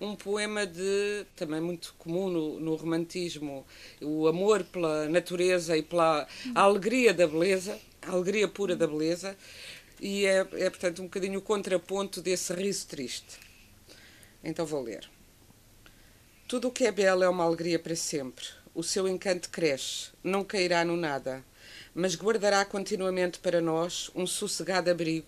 [0.00, 3.66] um poema de também muito comum no, no romantismo,
[4.00, 9.36] o amor pela natureza e pela alegria da beleza, a alegria pura da beleza,
[10.00, 13.38] e é, é portanto um bocadinho o contraponto desse riso triste.
[14.42, 15.08] Então vou ler.
[16.46, 18.44] Tudo o que é belo é uma alegria para sempre.
[18.74, 21.44] O seu encanto cresce, não cairá no nada,
[21.94, 25.26] mas guardará continuamente para nós um sossegado abrigo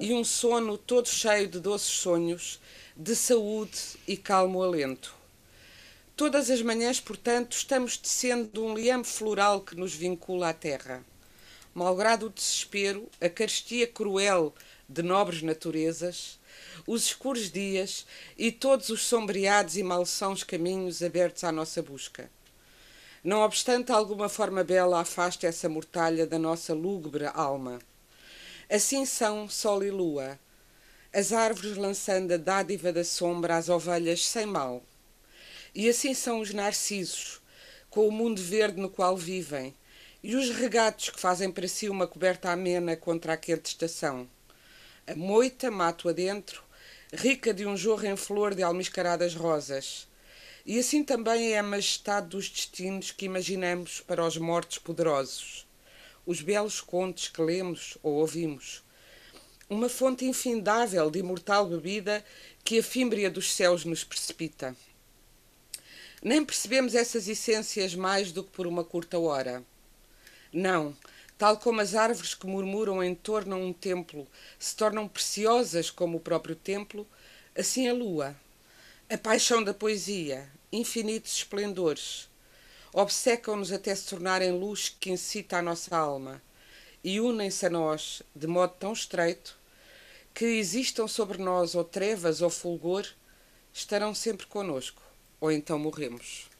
[0.00, 2.60] e um sono todo cheio de doces sonhos,
[2.96, 5.14] de saúde e calmo alento.
[6.16, 11.04] Todas as manhãs, portanto, estamos tecendo um liame floral que nos vincula à terra.
[11.74, 14.54] Malgrado o desespero, a carestia cruel
[14.88, 16.38] de nobres naturezas,
[16.86, 18.06] os escuros dias
[18.36, 22.30] e todos os sombreados e malsãos caminhos abertos à nossa busca.
[23.24, 27.78] Não obstante alguma forma bela afaste essa mortalha da nossa lúgubre alma
[28.72, 30.38] Assim são sol e lua,
[31.12, 34.82] as árvores lançando a dádiva da sombra às ovelhas sem mal.
[35.74, 37.42] E assim são os narcisos,
[37.90, 39.74] com o mundo verde no qual vivem,
[40.22, 44.28] e os regatos que fazem para si uma coberta amena contra a quente estação.
[45.06, 46.62] A moita, mato adentro,
[47.12, 50.08] rica de um jorro em flor de almiscaradas rosas.
[50.64, 55.66] E assim também é a majestade dos destinos que imaginamos para os mortos poderosos
[56.24, 58.82] os belos contos que lemos ou ouvimos.
[59.68, 62.24] Uma fonte infindável de imortal bebida
[62.62, 64.76] que a fímbria dos céus nos precipita.
[66.22, 69.64] Nem percebemos essas essências mais do que por uma curta hora.
[70.52, 70.94] Não,
[71.38, 76.18] tal como as árvores que murmuram em torno a um templo se tornam preciosas como
[76.18, 77.06] o próprio templo,
[77.56, 78.36] assim a lua,
[79.08, 82.28] a paixão da poesia, infinitos esplendores,
[82.92, 86.42] obcecam-nos até se tornarem luz que incita a nossa alma
[87.02, 89.58] e unem-se a nós de modo tão estreito
[90.34, 93.06] que existam sobre nós ou trevas ou fulgor,
[93.72, 95.02] estarão sempre conosco,
[95.40, 96.51] ou então morremos.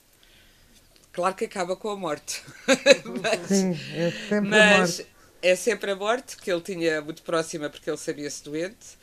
[1.12, 2.42] Claro que acaba com a morte.
[3.22, 5.12] mas, Sim, é sempre mas a morte.
[5.42, 8.96] É sempre a morte, que ele tinha muito próxima porque ele sabia-se doente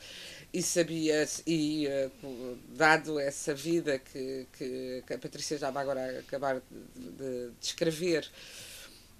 [0.52, 6.18] e sabia e uh, dado essa vida que, que, que, a Patrícia já vai agora
[6.18, 6.60] acabar
[6.96, 8.28] de descrever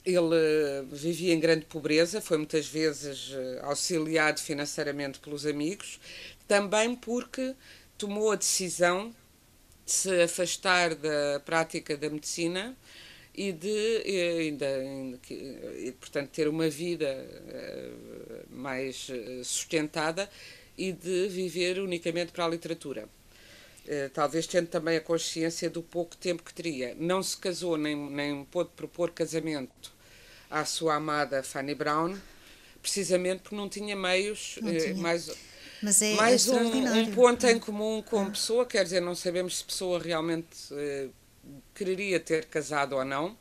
[0.04, 6.00] ele uh, vivia em grande pobreza foi muitas vezes uh, auxiliado financeiramente pelos amigos
[6.48, 7.54] também porque
[7.96, 9.14] tomou a decisão
[9.90, 12.76] de se afastar da prática da medicina
[13.34, 14.02] e de
[14.38, 14.66] ainda,
[15.28, 17.26] e, portanto ter uma vida
[18.48, 19.08] mais
[19.42, 20.30] sustentada
[20.78, 23.08] e de viver unicamente para a literatura.
[23.84, 26.94] Uh, talvez tendo também a consciência do pouco tempo que teria.
[26.96, 29.92] Não se casou nem, nem pôde propor casamento
[30.48, 32.16] à sua amada Fanny Brown,
[32.80, 34.94] precisamente porque não tinha meios, não tinha.
[34.94, 35.28] mais
[35.82, 39.58] mas é mais um, um, ponto em comum com a pessoa, quer dizer, não sabemos
[39.58, 41.10] se a pessoa realmente uh,
[41.74, 43.36] quereria ter casado ou não,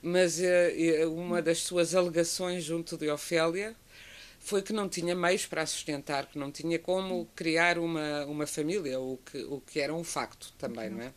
[0.00, 3.74] mas uh, uma das suas alegações junto de Ofélia
[4.38, 8.46] foi que não tinha meios para a sustentar, que não tinha como criar uma, uma
[8.46, 11.12] família, o que, o que era um facto também, não é?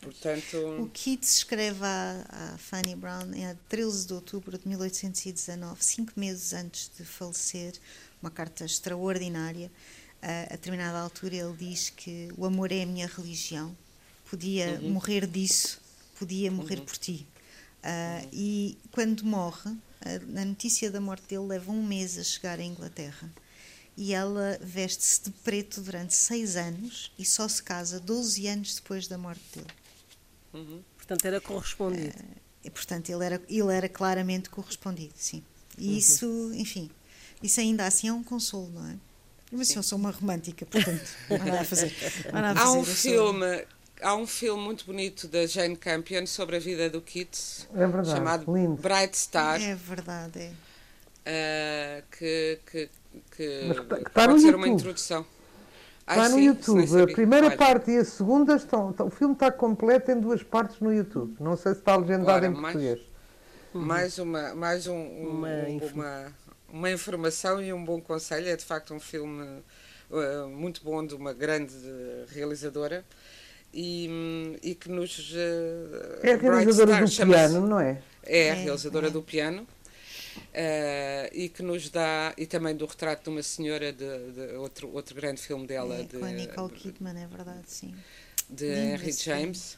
[0.00, 0.56] Portanto...
[0.80, 6.90] O Keats escreve à Fanny Brown em 13 de outubro de 1819, cinco meses antes
[6.96, 7.74] de falecer,
[8.22, 9.70] uma carta extraordinária.
[10.22, 13.76] Uh, a determinada altura ele diz que o amor é a minha religião,
[14.30, 14.92] podia uhum.
[14.92, 15.80] morrer disso,
[16.16, 16.84] podia morrer uhum.
[16.84, 17.26] por ti.
[17.82, 18.28] Uh, uhum.
[18.32, 23.30] E quando morre, a, notícia da morte dele leva um mês a chegar à Inglaterra.
[23.96, 29.06] E ela veste-se de preto durante seis anos e só se casa 12 anos depois
[29.06, 29.70] da morte dele.
[30.54, 30.82] Uhum.
[30.96, 32.16] Portanto, era correspondido.
[32.64, 35.42] Uh, portanto, ele era, ele era claramente correspondido, sim.
[35.76, 35.96] E uhum.
[35.96, 36.90] isso, enfim,
[37.42, 38.96] isso ainda assim é um consolo, não é?
[39.50, 41.94] Mas assim, eu sou uma romântica, portanto, não há nada a fazer.
[42.32, 43.64] Nada a fazer há um filme.
[44.00, 48.10] Há um filme muito bonito da Jane Campion sobre a vida do Keats, é verdade,
[48.10, 48.74] chamado lindo.
[48.82, 49.62] Bright Star.
[49.62, 50.52] É verdade, é.
[51.24, 52.90] Uh, que, que,
[53.36, 54.54] que, Mas que, tá, tá pode ser YouTube.
[54.56, 55.24] uma introdução.
[56.00, 57.02] Está no sim, YouTube.
[57.02, 57.56] A primeira Olha.
[57.56, 58.92] parte e a segunda estão.
[58.98, 61.36] O filme está completo em duas partes no YouTube.
[61.38, 63.00] Não sei se está legendado Ora, em português.
[63.72, 65.48] Mais, mais, uma, mais um, um, uma,
[65.92, 66.32] uma,
[66.72, 68.48] uma informação e um bom conselho.
[68.48, 69.62] É de facto um filme
[70.10, 71.74] uh, muito bom de uma grande
[72.28, 73.04] realizadora
[73.72, 75.30] e, e que nos.
[75.32, 78.02] Uh, é a realizadora do piano, não é?
[78.24, 79.10] É a realizadora é.
[79.10, 79.66] do piano.
[80.34, 84.90] Uh, e que nos dá e também do retrato de uma senhora de, de outro
[84.90, 87.94] outro grande filme dela é, de, com a Nicole Kidman é verdade sim
[88.48, 89.76] de Henry James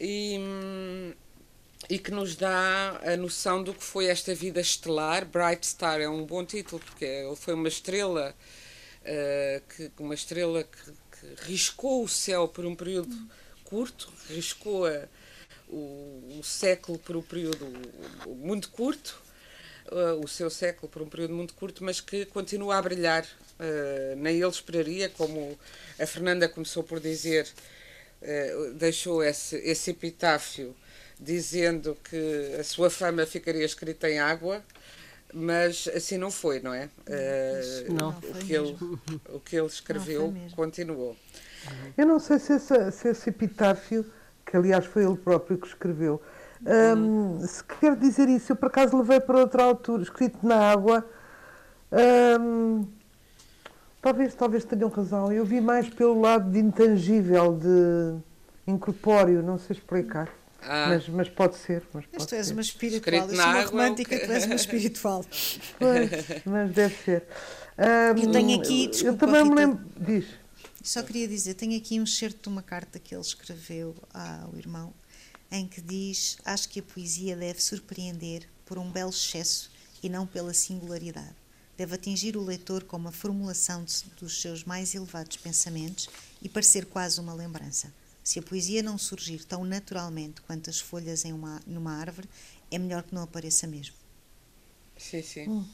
[0.00, 0.38] e
[1.88, 5.24] e que nos dá a noção do que foi esta vida estelar.
[5.24, 8.34] Bright Star é um bom título porque ele foi uma estrela,
[9.02, 13.14] uh, que, uma estrela que, que, riscou o céu por um período
[13.64, 15.06] curto, riscou a,
[15.68, 17.66] o, o, século por um período
[18.26, 19.20] muito curto,
[19.92, 23.24] uh, o seu século por um período muito curto, mas que continua a brilhar.
[23.58, 25.58] Uh, nem ele esperaria, como
[25.98, 27.48] a Fernanda começou por dizer,
[28.74, 30.74] deixou esse, esse epitáfio
[31.20, 34.62] dizendo que a sua fama ficaria escrita em água,
[35.32, 36.88] mas assim não foi, não é?
[37.06, 38.10] Uh, não.
[38.10, 38.76] O, que ele,
[39.34, 41.16] o que ele escreveu continuou.
[41.96, 44.06] Eu não sei se, esse, se esse epitáfio,
[44.46, 46.22] que aliás foi ele próprio que escreveu,
[46.66, 51.04] um, se quer dizer isso, eu por acaso levei para outra altura, escrito na água.
[52.40, 52.84] Um,
[54.02, 55.32] talvez, talvez tenham razão.
[55.32, 58.16] Eu vi mais pelo lado de intangível, de
[58.66, 60.28] incorpóreo, não sei explicar.
[60.60, 60.88] Ah.
[60.88, 61.82] Mas, mas pode ser.
[61.92, 65.24] Mas, pode tu és uma espiritual, eu sou uma romântica, tu és uma espiritual.
[65.78, 66.10] Pois,
[66.44, 67.24] mas deve ser.
[67.78, 70.26] Um, eu tenho aqui, desculpa, eu também Rita, me lembro, diz.
[70.82, 74.92] Só queria dizer, tenho aqui um excerto de uma carta que ele escreveu ao irmão,
[75.50, 79.70] em que diz: Acho que a poesia deve surpreender por um belo excesso
[80.02, 81.34] e não pela singularidade.
[81.76, 86.08] Deve atingir o leitor com uma formulação de, dos seus mais elevados pensamentos
[86.42, 87.92] e parecer quase uma lembrança.
[88.28, 92.28] Se a poesia não surgir tão naturalmente quanto as folhas em uma, numa árvore,
[92.70, 93.94] é melhor que não apareça mesmo.
[94.98, 95.48] Sim, sim.
[95.48, 95.64] Hum,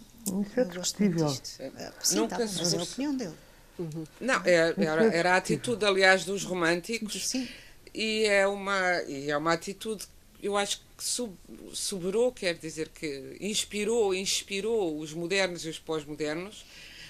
[0.40, 1.27] isso é discutível.
[1.27, 3.35] Ah, sim, Nunca tá, mas é a opinião dele.
[3.77, 4.05] Uhum.
[4.21, 7.27] Não, é, era, era a atitude, aliás, dos românticos.
[7.27, 7.49] Sim.
[7.93, 10.07] E é uma, e é uma atitude,
[10.40, 11.37] eu acho que sub,
[11.73, 16.64] sobrou, quer dizer que inspirou, inspirou os modernos e os pós-modernos,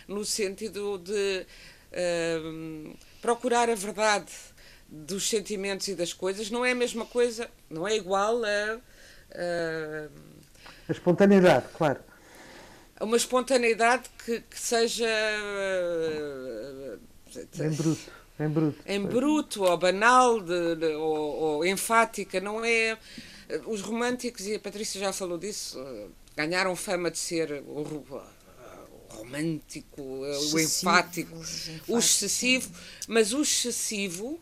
[0.08, 1.46] no sentido de
[1.92, 4.32] uh, procurar a verdade
[4.94, 8.80] dos sentimentos e das coisas não é a mesma coisa, não é igual a.
[9.34, 10.08] a,
[10.88, 12.00] a espontaneidade, claro.
[12.96, 15.08] A uma espontaneidade que, que seja.
[17.58, 18.24] Em bruto.
[18.38, 22.98] Em bruto, em bruto ou banal de, de, ou, ou enfática, não é.
[23.66, 25.78] Os românticos, e a Patrícia já falou disso,
[26.34, 27.82] ganharam fama de ser o,
[29.10, 31.36] romântico, excessivo, o enfático,
[31.88, 32.70] o excessivo,
[33.06, 34.40] mas o excessivo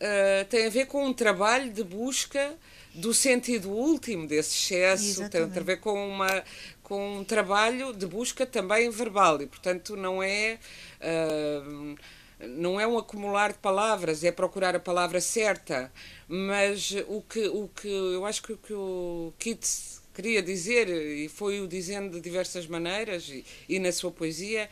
[0.00, 2.54] uh, tem a ver com um trabalho de busca
[2.94, 5.52] do sentido último desse excesso, Exatamente.
[5.52, 6.44] tem a ver com, uma,
[6.82, 10.58] com um trabalho de busca também verbal e, portanto, não é.
[11.00, 11.96] Uh,
[12.42, 15.92] não é um acumular de palavras, é procurar a palavra certa.
[16.26, 21.28] Mas o que, o que eu acho que o que o Keats queria dizer, e
[21.28, 24.68] foi o dizendo de diversas maneiras, e, e na sua poesia,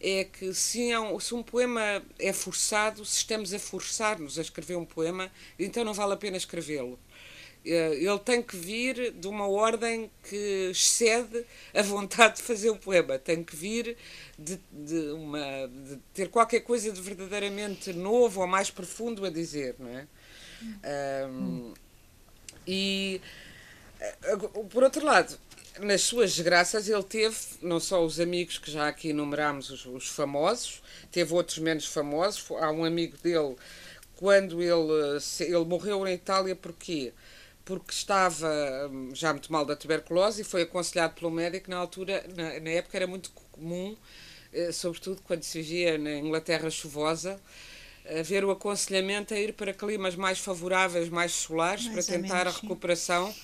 [0.00, 4.42] é que se, é um, se um poema é forçado, se estamos a forçar-nos a
[4.42, 6.98] escrever um poema, então não vale a pena escrevê-lo.
[7.64, 11.44] eh, ele tem que vir de uma ordem que excede
[11.74, 13.96] a vontade de fazer o poema, tem que vir
[14.38, 19.74] de, de, uma, de ter qualquer coisa de verdadeiramente novo ou mais profundo a dizer,
[19.78, 20.06] não é?
[21.28, 21.74] Um,
[22.66, 23.20] e
[24.00, 24.36] eh,
[24.70, 25.38] por outro lado,
[25.80, 30.08] nas suas desgraças ele teve não só os amigos que já aqui enumerámos os, os
[30.08, 32.44] famosos, teve outros menos famosos.
[32.60, 33.56] Há um amigo dele
[34.16, 37.12] quando ele, ele morreu na Itália porquê?
[37.66, 38.48] porque estava
[38.88, 42.70] hum, já muito mal da tuberculose e foi aconselhado pelo médico na altura, na, na
[42.70, 43.96] época era muito comum,
[44.52, 47.40] eh, sobretudo quando se vivia na Inglaterra chuvosa,
[48.08, 52.56] haver o aconselhamento a ir para climas mais favoráveis, mais solares, mais para tentar menos,
[52.56, 53.40] a recuperação sim.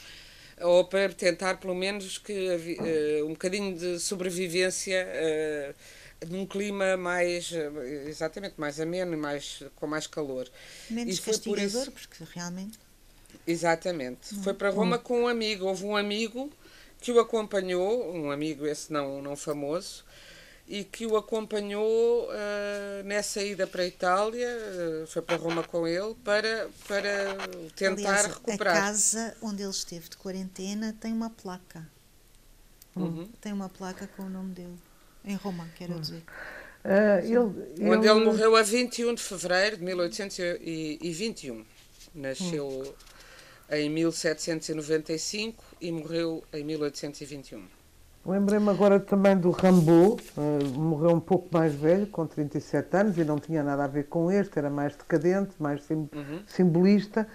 [0.62, 7.50] Ou para tentar pelo menos que uh, um bocadinho de sobrevivência uh, num clima mais
[7.52, 10.48] uh, exatamente mais ameno e mais com mais calor.
[10.90, 12.78] Menos e foi por isso porque realmente
[13.46, 14.34] Exatamente.
[14.36, 15.66] Foi para Roma com um amigo.
[15.66, 16.50] Houve um amigo
[17.00, 20.04] que o acompanhou, um amigo esse não, não famoso,
[20.72, 25.86] e que o acompanhou uh, nessa ida para a Itália, uh, foi para Roma com
[25.86, 27.36] ele, para, para
[27.76, 28.76] tentar Aliás, recuperar.
[28.78, 31.86] A casa onde ele esteve de quarentena tem uma placa.
[32.96, 33.28] Uhum.
[33.38, 34.78] Tem uma placa com o nome dele.
[35.22, 36.00] Em Roma, quero uhum.
[36.00, 36.22] dizer.
[36.82, 37.38] Uh, ele,
[37.90, 38.08] Onde ele...
[38.08, 41.66] ele morreu a 21 de fevereiro de 1821.
[42.14, 42.94] Nasceu uhum
[43.72, 47.81] em 1795 e morreu em 1821.
[48.24, 53.24] Lembrei-me agora também do Rambo, uh, morreu um pouco mais velho, com 37 anos, e
[53.24, 56.42] não tinha nada a ver com este, era mais decadente, mais sim, uhum.
[56.46, 57.26] simbolista,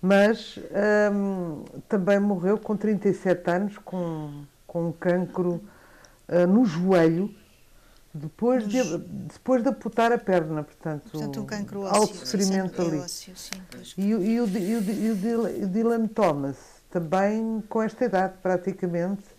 [0.00, 5.60] mas um, ehm, também morreu com 37 anos, com, com um cancro
[6.28, 7.34] uh, no joelho,
[8.14, 12.98] depois de, depois de aputar a perna, portanto, portanto um cancro ósseo, alto sofrimento ali.
[12.98, 13.50] Ósseo, sim,
[13.98, 16.56] e, e, o, e, o, e o Dylan Thomas,
[16.88, 19.35] também com esta idade, praticamente,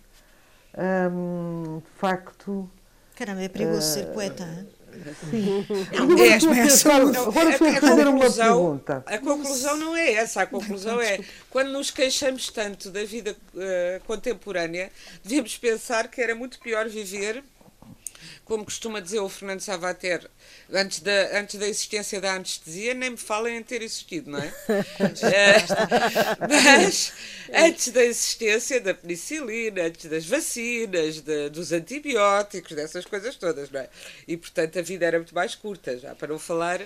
[0.77, 2.69] hum, de facto.
[3.15, 4.67] Caramba, é perigoso uh, ser poeta, hein?
[5.29, 5.65] Sim.
[5.93, 9.03] Não, é, agora estou a fazer uma pergunta.
[9.05, 10.41] A conclusão não é essa.
[10.41, 11.19] A conclusão é
[11.49, 14.91] quando nos queixamos tanto da vida uh, contemporânea,
[15.23, 17.43] devemos pensar que era muito pior viver
[18.45, 20.29] como costuma dizer o Fernando Savater,
[20.71, 24.53] antes da, antes da existência da anestesia, nem me falem em ter existido, não é?
[26.49, 27.13] Mas
[27.53, 33.81] antes da existência da penicilina, antes das vacinas, de, dos antibióticos, dessas coisas todas, não
[33.81, 33.89] é?
[34.27, 36.81] E portanto a vida era muito mais curta, já para não falar.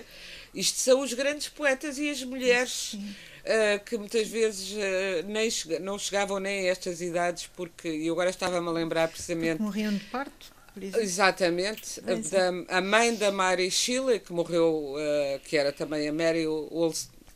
[0.54, 2.94] Isto são os grandes poetas e as mulheres.
[3.42, 8.30] Uh, que muitas vezes uh, nem não chegavam nem a estas idades, porque eu agora
[8.30, 9.58] estava-me a lembrar precisamente.
[9.58, 10.61] Porque morriam de parto?
[10.80, 12.00] Exatamente.
[12.00, 16.46] Da, a mãe da Mary Shelley, que morreu, uh, que era também a Mary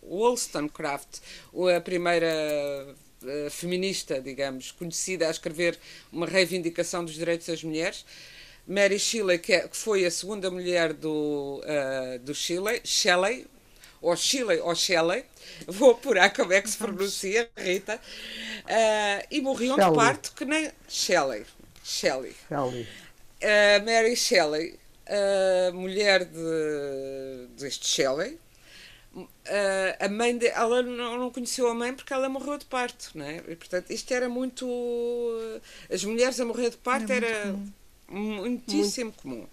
[0.02, 1.18] Wollstonecraft,
[1.76, 2.26] a primeira
[3.22, 5.78] uh, feminista, digamos, conhecida a escrever
[6.10, 8.04] uma reivindicação dos direitos das mulheres.
[8.66, 13.46] Mary Shelley, que, é, que foi a segunda mulher do, uh, do Shelley, Shelley,
[14.00, 15.24] ou Shelley, ou Shelley,
[15.68, 18.00] vou apurar como é que se pronuncia, Rita,
[19.30, 19.90] e morriam Shelley.
[19.90, 21.44] de parto que nem Shelley.
[21.84, 22.34] Shelley.
[22.48, 22.88] Shelley.
[23.42, 28.38] A Mary Shelley, a mulher de, deste Shelley,
[30.00, 33.42] a mãe de, ela não conheceu a mãe porque ela morreu de parto, não é?
[33.48, 34.66] E, portanto, isto era muito.
[35.90, 37.52] As mulheres a morrer de parto era, era
[38.06, 38.42] comum.
[38.42, 39.22] muitíssimo muito.
[39.22, 39.46] comum.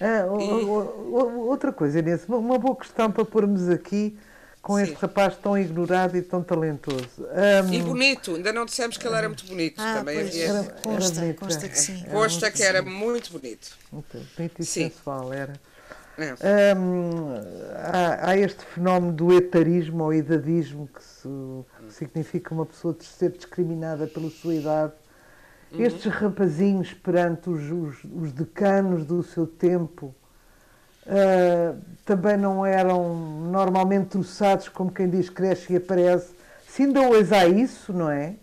[0.00, 1.48] Ah, e...
[1.48, 4.18] outra coisa, Inês, uma boa questão para pormos aqui
[4.66, 4.82] com Sim.
[4.82, 7.06] este rapaz tão ignorado e tão talentoso.
[7.20, 7.72] Um...
[7.72, 10.16] E bonito, ainda não dissemos que ele era muito bonito ah, também.
[10.16, 10.48] Pois, havia...
[10.48, 12.04] era, consta, era consta que sim.
[12.10, 13.78] Consta que era muito bonito.
[13.92, 14.90] Muito bonito e sim.
[14.90, 15.52] sensual, era.
[16.18, 16.74] É.
[16.74, 17.34] Um,
[17.76, 23.30] há, há, este fenómeno do etarismo ou idadismo, que, se, que significa uma pessoa ser
[23.30, 24.94] discriminada pela sua idade.
[25.70, 25.80] Uhum.
[25.80, 30.12] Estes rapazinhos perante os, os, os decanos do seu tempo
[31.06, 33.14] uh, também não eram
[33.50, 36.28] normalmente troçados, como quem diz cresce e aparece.
[36.68, 38.34] Se ainda hoje há isso, não é?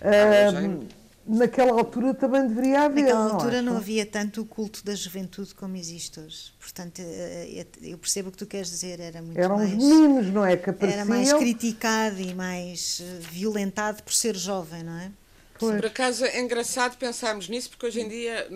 [0.00, 0.86] Uh,
[1.26, 3.04] naquela altura também deveria haver.
[3.04, 6.52] Naquela altura não, não havia tanto o culto da juventude como existe hoje.
[6.60, 9.00] Portanto, eh, eu percebo o que tu queres dizer.
[9.00, 10.56] Era muito Eram mais, os meninos, não é?
[10.56, 11.00] Que apareciam.
[11.00, 15.10] Era mais criticado e mais violentado por ser jovem, não é?
[15.58, 15.76] Pois.
[15.76, 18.46] Por acaso é engraçado pensarmos nisso, porque hoje em dia,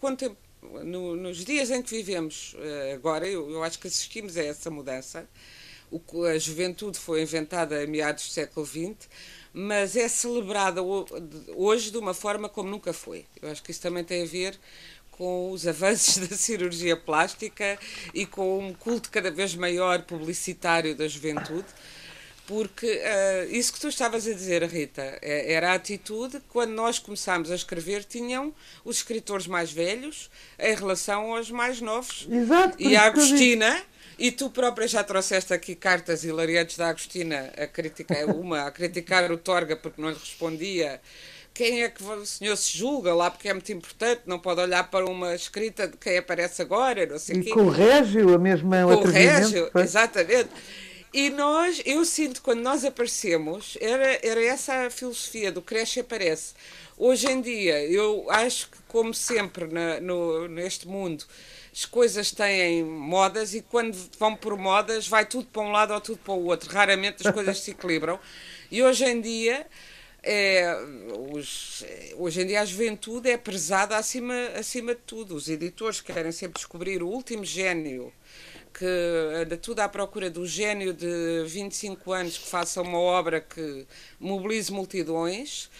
[0.00, 0.36] quanto
[0.84, 4.70] no, nos dias em que vivemos uh, agora, eu, eu, acho que assistimos a essa
[4.70, 5.28] mudança.
[5.90, 9.08] O, a juventude foi inventada em meados do século XX,
[9.52, 10.82] mas é celebrada
[11.54, 13.24] hoje de uma forma como nunca foi.
[13.40, 14.58] Eu acho que isso também tem a ver
[15.12, 17.78] com os avanços da cirurgia plástica
[18.12, 21.66] e com um culto cada vez maior publicitário da juventude
[22.46, 26.70] porque uh, isso que tu estavas a dizer, Rita, é, era a atitude que quando
[26.70, 32.26] nós começámos a escrever tinham os escritores mais velhos em relação aos mais novos.
[32.30, 32.76] Exato.
[32.78, 33.82] E a Agostina,
[34.18, 39.30] e tu própria já trouxeste aqui cartas hilariantes da Agostina a criticar, uma a criticar
[39.30, 41.00] o Torga porque não lhe respondia.
[41.52, 44.90] Quem é que o senhor se julga lá porque é muito importante, não pode olhar
[44.90, 47.50] para uma escrita de quem aparece agora, não sei e quê.
[47.50, 50.50] com o Régio, a mesma Com o Régio, exatamente.
[51.16, 56.02] E nós, eu sinto, quando nós aparecemos, era, era essa a filosofia do cresce e
[56.02, 56.52] aparece.
[56.94, 61.24] Hoje em dia, eu acho que, como sempre na, no, neste mundo,
[61.72, 66.02] as coisas têm modas e quando vão por modas, vai tudo para um lado ou
[66.02, 66.70] tudo para o outro.
[66.70, 68.20] Raramente as coisas se equilibram.
[68.68, 69.64] E hoje em dia,
[70.22, 70.76] é,
[71.30, 71.84] os,
[72.16, 75.34] hoje em dia a juventude é prezada acima, acima de tudo.
[75.34, 78.12] Os editores querem sempre descobrir o último gênio
[78.78, 78.84] que
[79.34, 83.86] anda tudo à procura do gênio de 25 anos que faça uma obra que
[84.20, 85.70] mobilize multidões.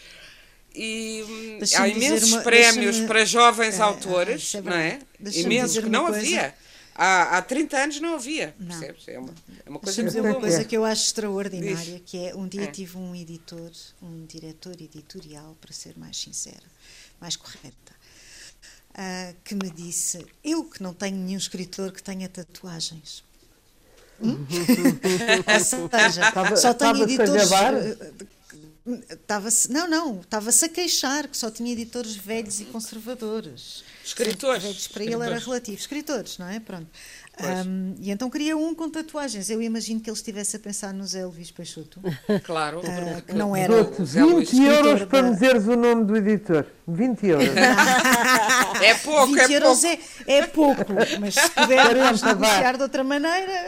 [0.74, 4.99] E hum, há imensos uma, prémios para jovens é, autores, é, não é?
[5.34, 6.55] Imensos que não havia.
[6.94, 8.68] Há, há 30 anos não havia, não.
[8.68, 9.09] percebes?
[9.09, 9.34] É uma,
[9.66, 12.03] é uma coisa dizer uma coisa que eu acho extraordinária, Diz.
[12.07, 12.66] que é um dia é.
[12.66, 13.70] tive um editor,
[14.03, 16.64] um diretor editorial, para ser mais sincera,
[17.20, 17.92] mais correta,
[18.97, 23.22] uh, que me disse: Eu que não tenho nenhum escritor que tenha tatuagens.
[24.20, 24.47] Hum?
[25.47, 27.51] Ou seja, tava, só tenho editores.
[29.11, 33.82] Estava-se, não, não, estava-se a queixar que só tinha editores velhos e conservadores.
[34.05, 34.62] Escritores.
[34.62, 35.76] Velhos para ele era relativo.
[35.76, 36.61] Escritores, não é?
[36.61, 36.86] Pronto.
[37.38, 39.51] Um, e então queria um com tatuagens.
[39.51, 42.01] Eu imagino que ele estivesse a pensar no Zé Luís Peixoto.
[42.44, 42.78] Claro.
[42.78, 43.72] Uh, que não era.
[43.74, 45.07] O 20 euros da...
[45.07, 46.64] para me dizeres o nome do editor.
[46.86, 47.49] 20 euros.
[48.83, 50.03] é pouco, 20 é euros pouco.
[50.27, 50.85] É, é pouco,
[51.20, 53.66] mas se pudermos negociar de outra maneira.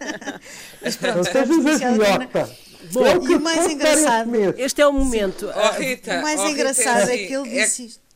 [0.82, 2.50] mas pronto, outra maneira.
[2.92, 4.30] Bom, é e o mais engraçado.
[4.56, 5.52] Este é o momento.
[5.54, 8.09] Oh, Rita, o mais oh, engraçado Rita, é, é que ele disse isto.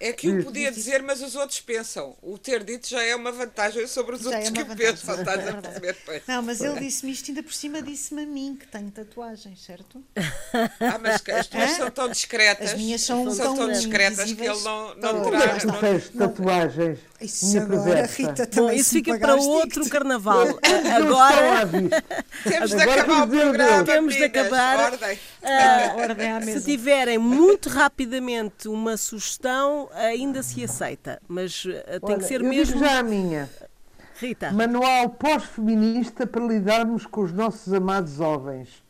[0.00, 2.16] É que eu podia dizer, mas os outros pensam.
[2.22, 5.18] O ter dito já é uma vantagem sobre os já é outros é que pensam.
[5.20, 5.96] Estás a perceber?
[6.06, 6.22] Pois.
[6.26, 10.02] Não, mas ele disse-me isto ainda por cima, disse-me a mim que tenho tatuagens, certo?
[10.80, 12.70] Ah, mas as tuas são tão discretas.
[12.70, 15.64] As minhas são, são tão discretas que ele não, não terá.
[15.66, 16.98] Não tens tatuagens.
[17.20, 20.46] Isso minha agora, Rita, Bom, isso fica para outro carnaval.
[20.96, 21.68] agora.
[22.42, 23.84] Temos de acabar o programa.
[23.84, 24.92] Temos de acabar.
[24.92, 25.18] Ordem.
[25.42, 26.60] Uh, ordem à mesa.
[26.60, 32.48] Se tiverem muito rapidamente uma sugestão ainda se aceita, mas uh, tem que ser eu
[32.48, 32.74] mesmo.
[32.74, 33.48] Digo já a minha.
[34.20, 34.52] Rita.
[34.52, 38.82] Manual pós-feminista para lidarmos com os nossos amados jovens.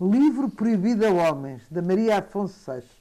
[0.00, 2.98] Livro proibido a homens, da Maria Afonso Seixas.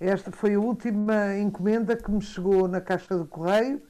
[0.00, 3.82] Esta foi a última encomenda que me chegou na caixa do correio.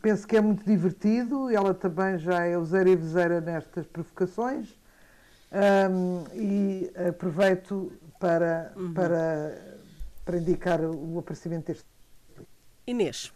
[0.00, 1.48] Penso que é muito divertido.
[1.50, 4.68] Ela também já é useira e viseira nestas provocações.
[5.52, 8.94] Um, e aproveito para, uhum.
[8.94, 9.78] para,
[10.24, 11.84] para indicar o aparecimento deste
[12.86, 13.32] Inês.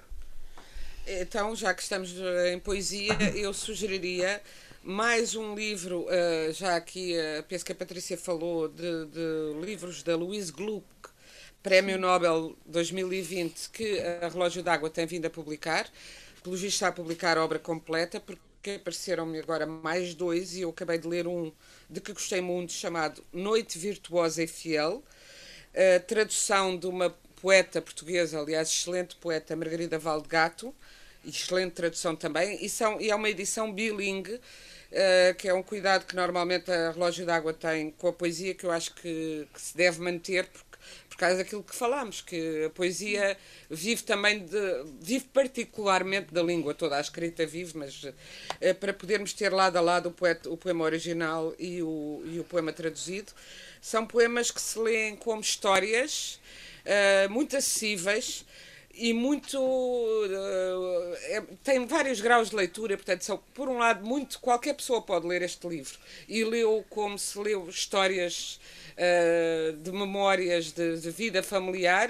[1.07, 2.13] Então, já que estamos
[2.53, 4.43] em poesia, eu sugeriria
[4.83, 10.03] mais um livro, uh, já aqui uh, penso que a Patrícia falou de, de livros
[10.03, 10.87] da Louise Gluck,
[11.63, 15.89] Prémio Nobel 2020, que a Relógio d'Água tem vindo a publicar.
[16.43, 20.71] Pelo visto está a publicar a obra completa, porque apareceram-me agora mais dois e eu
[20.71, 21.53] acabei de ler um
[21.91, 25.03] de que gostei muito, chamado Noite Virtuosa e Fiel,
[25.75, 30.75] a tradução de uma poeta portuguesa, aliás, excelente poeta, Margarida Valdegato,
[31.25, 36.07] excelente tradução também, e, são, e é uma edição bilingue, uh, que é um cuidado
[36.07, 39.77] que normalmente a Relógio d'Água tem com a poesia, que eu acho que, que se
[39.77, 40.67] deve manter, porque
[41.09, 43.37] por causa daquilo que falámos, que a poesia
[43.71, 48.15] vive também de, vive particularmente da língua, toda a escrita vive, mas uh,
[48.79, 52.45] para podermos ter lado a lado o, poeta, o poema original e o, e o
[52.45, 53.33] poema traduzido,
[53.81, 56.39] são poemas que se leem como histórias
[56.87, 58.45] uh, muito acessíveis
[58.97, 64.41] e muito uh, é, tem vários graus de leitura, portanto, são, por um lado, muito
[64.41, 65.99] qualquer pessoa pode ler este livro.
[66.27, 68.59] E leu como se leu histórias
[68.97, 72.09] uh, de memórias de, de, vida familiar,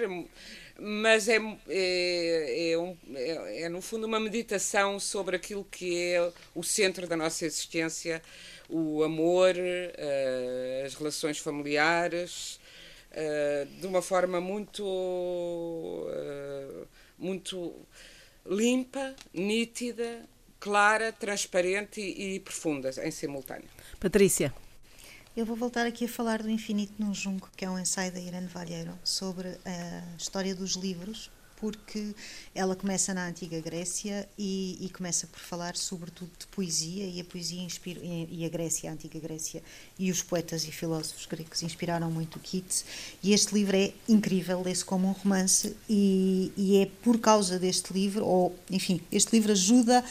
[0.79, 6.33] mas é, é, é, um, é, é, no fundo uma meditação sobre aquilo que é
[6.55, 8.23] o centro da nossa existência,
[8.69, 12.61] o amor, uh, as relações familiares
[13.81, 16.87] de uma forma muito, uh,
[17.19, 17.75] muito
[18.45, 20.25] limpa, nítida,
[20.61, 23.69] clara, transparente e, e profunda em simultâneo.
[23.99, 24.53] Patrícia.
[25.37, 28.19] Eu vou voltar aqui a falar do Infinito num Junco, que é um ensaio da
[28.19, 32.15] Irene Valheiro sobre a história dos livros porque
[32.55, 37.25] ela começa na antiga Grécia e, e começa por falar sobretudo de poesia e a
[37.25, 39.63] poesia inspira, e a Grécia, a antiga Grécia
[39.99, 42.85] e os poetas e filósofos gregos inspiraram muito Keats.
[43.23, 47.93] E este livro é incrível, lê-se como um romance e, e é por causa deste
[47.93, 50.05] livro, ou enfim, este livro ajuda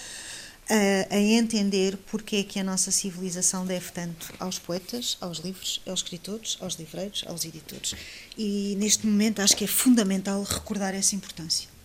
[0.69, 5.81] a, a, entender porque é que a nossa civilização deve tanto aos poetas, aos livros,
[5.87, 7.95] aos escritores, aos livreiros, aos editores.
[8.37, 11.75] E neste momento acho que é fundamental recordar essa importância.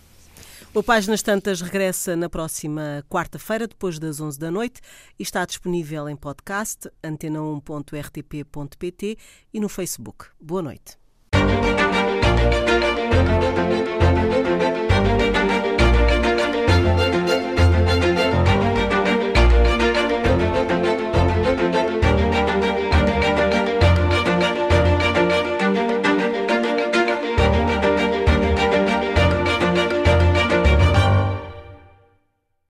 [0.73, 4.79] O Páginas Tantas regressa na próxima quarta-feira, depois das 11 da noite,
[5.19, 9.17] e está disponível em podcast, antena1.rtp.pt
[9.53, 10.27] e no Facebook.
[10.39, 10.97] Boa noite.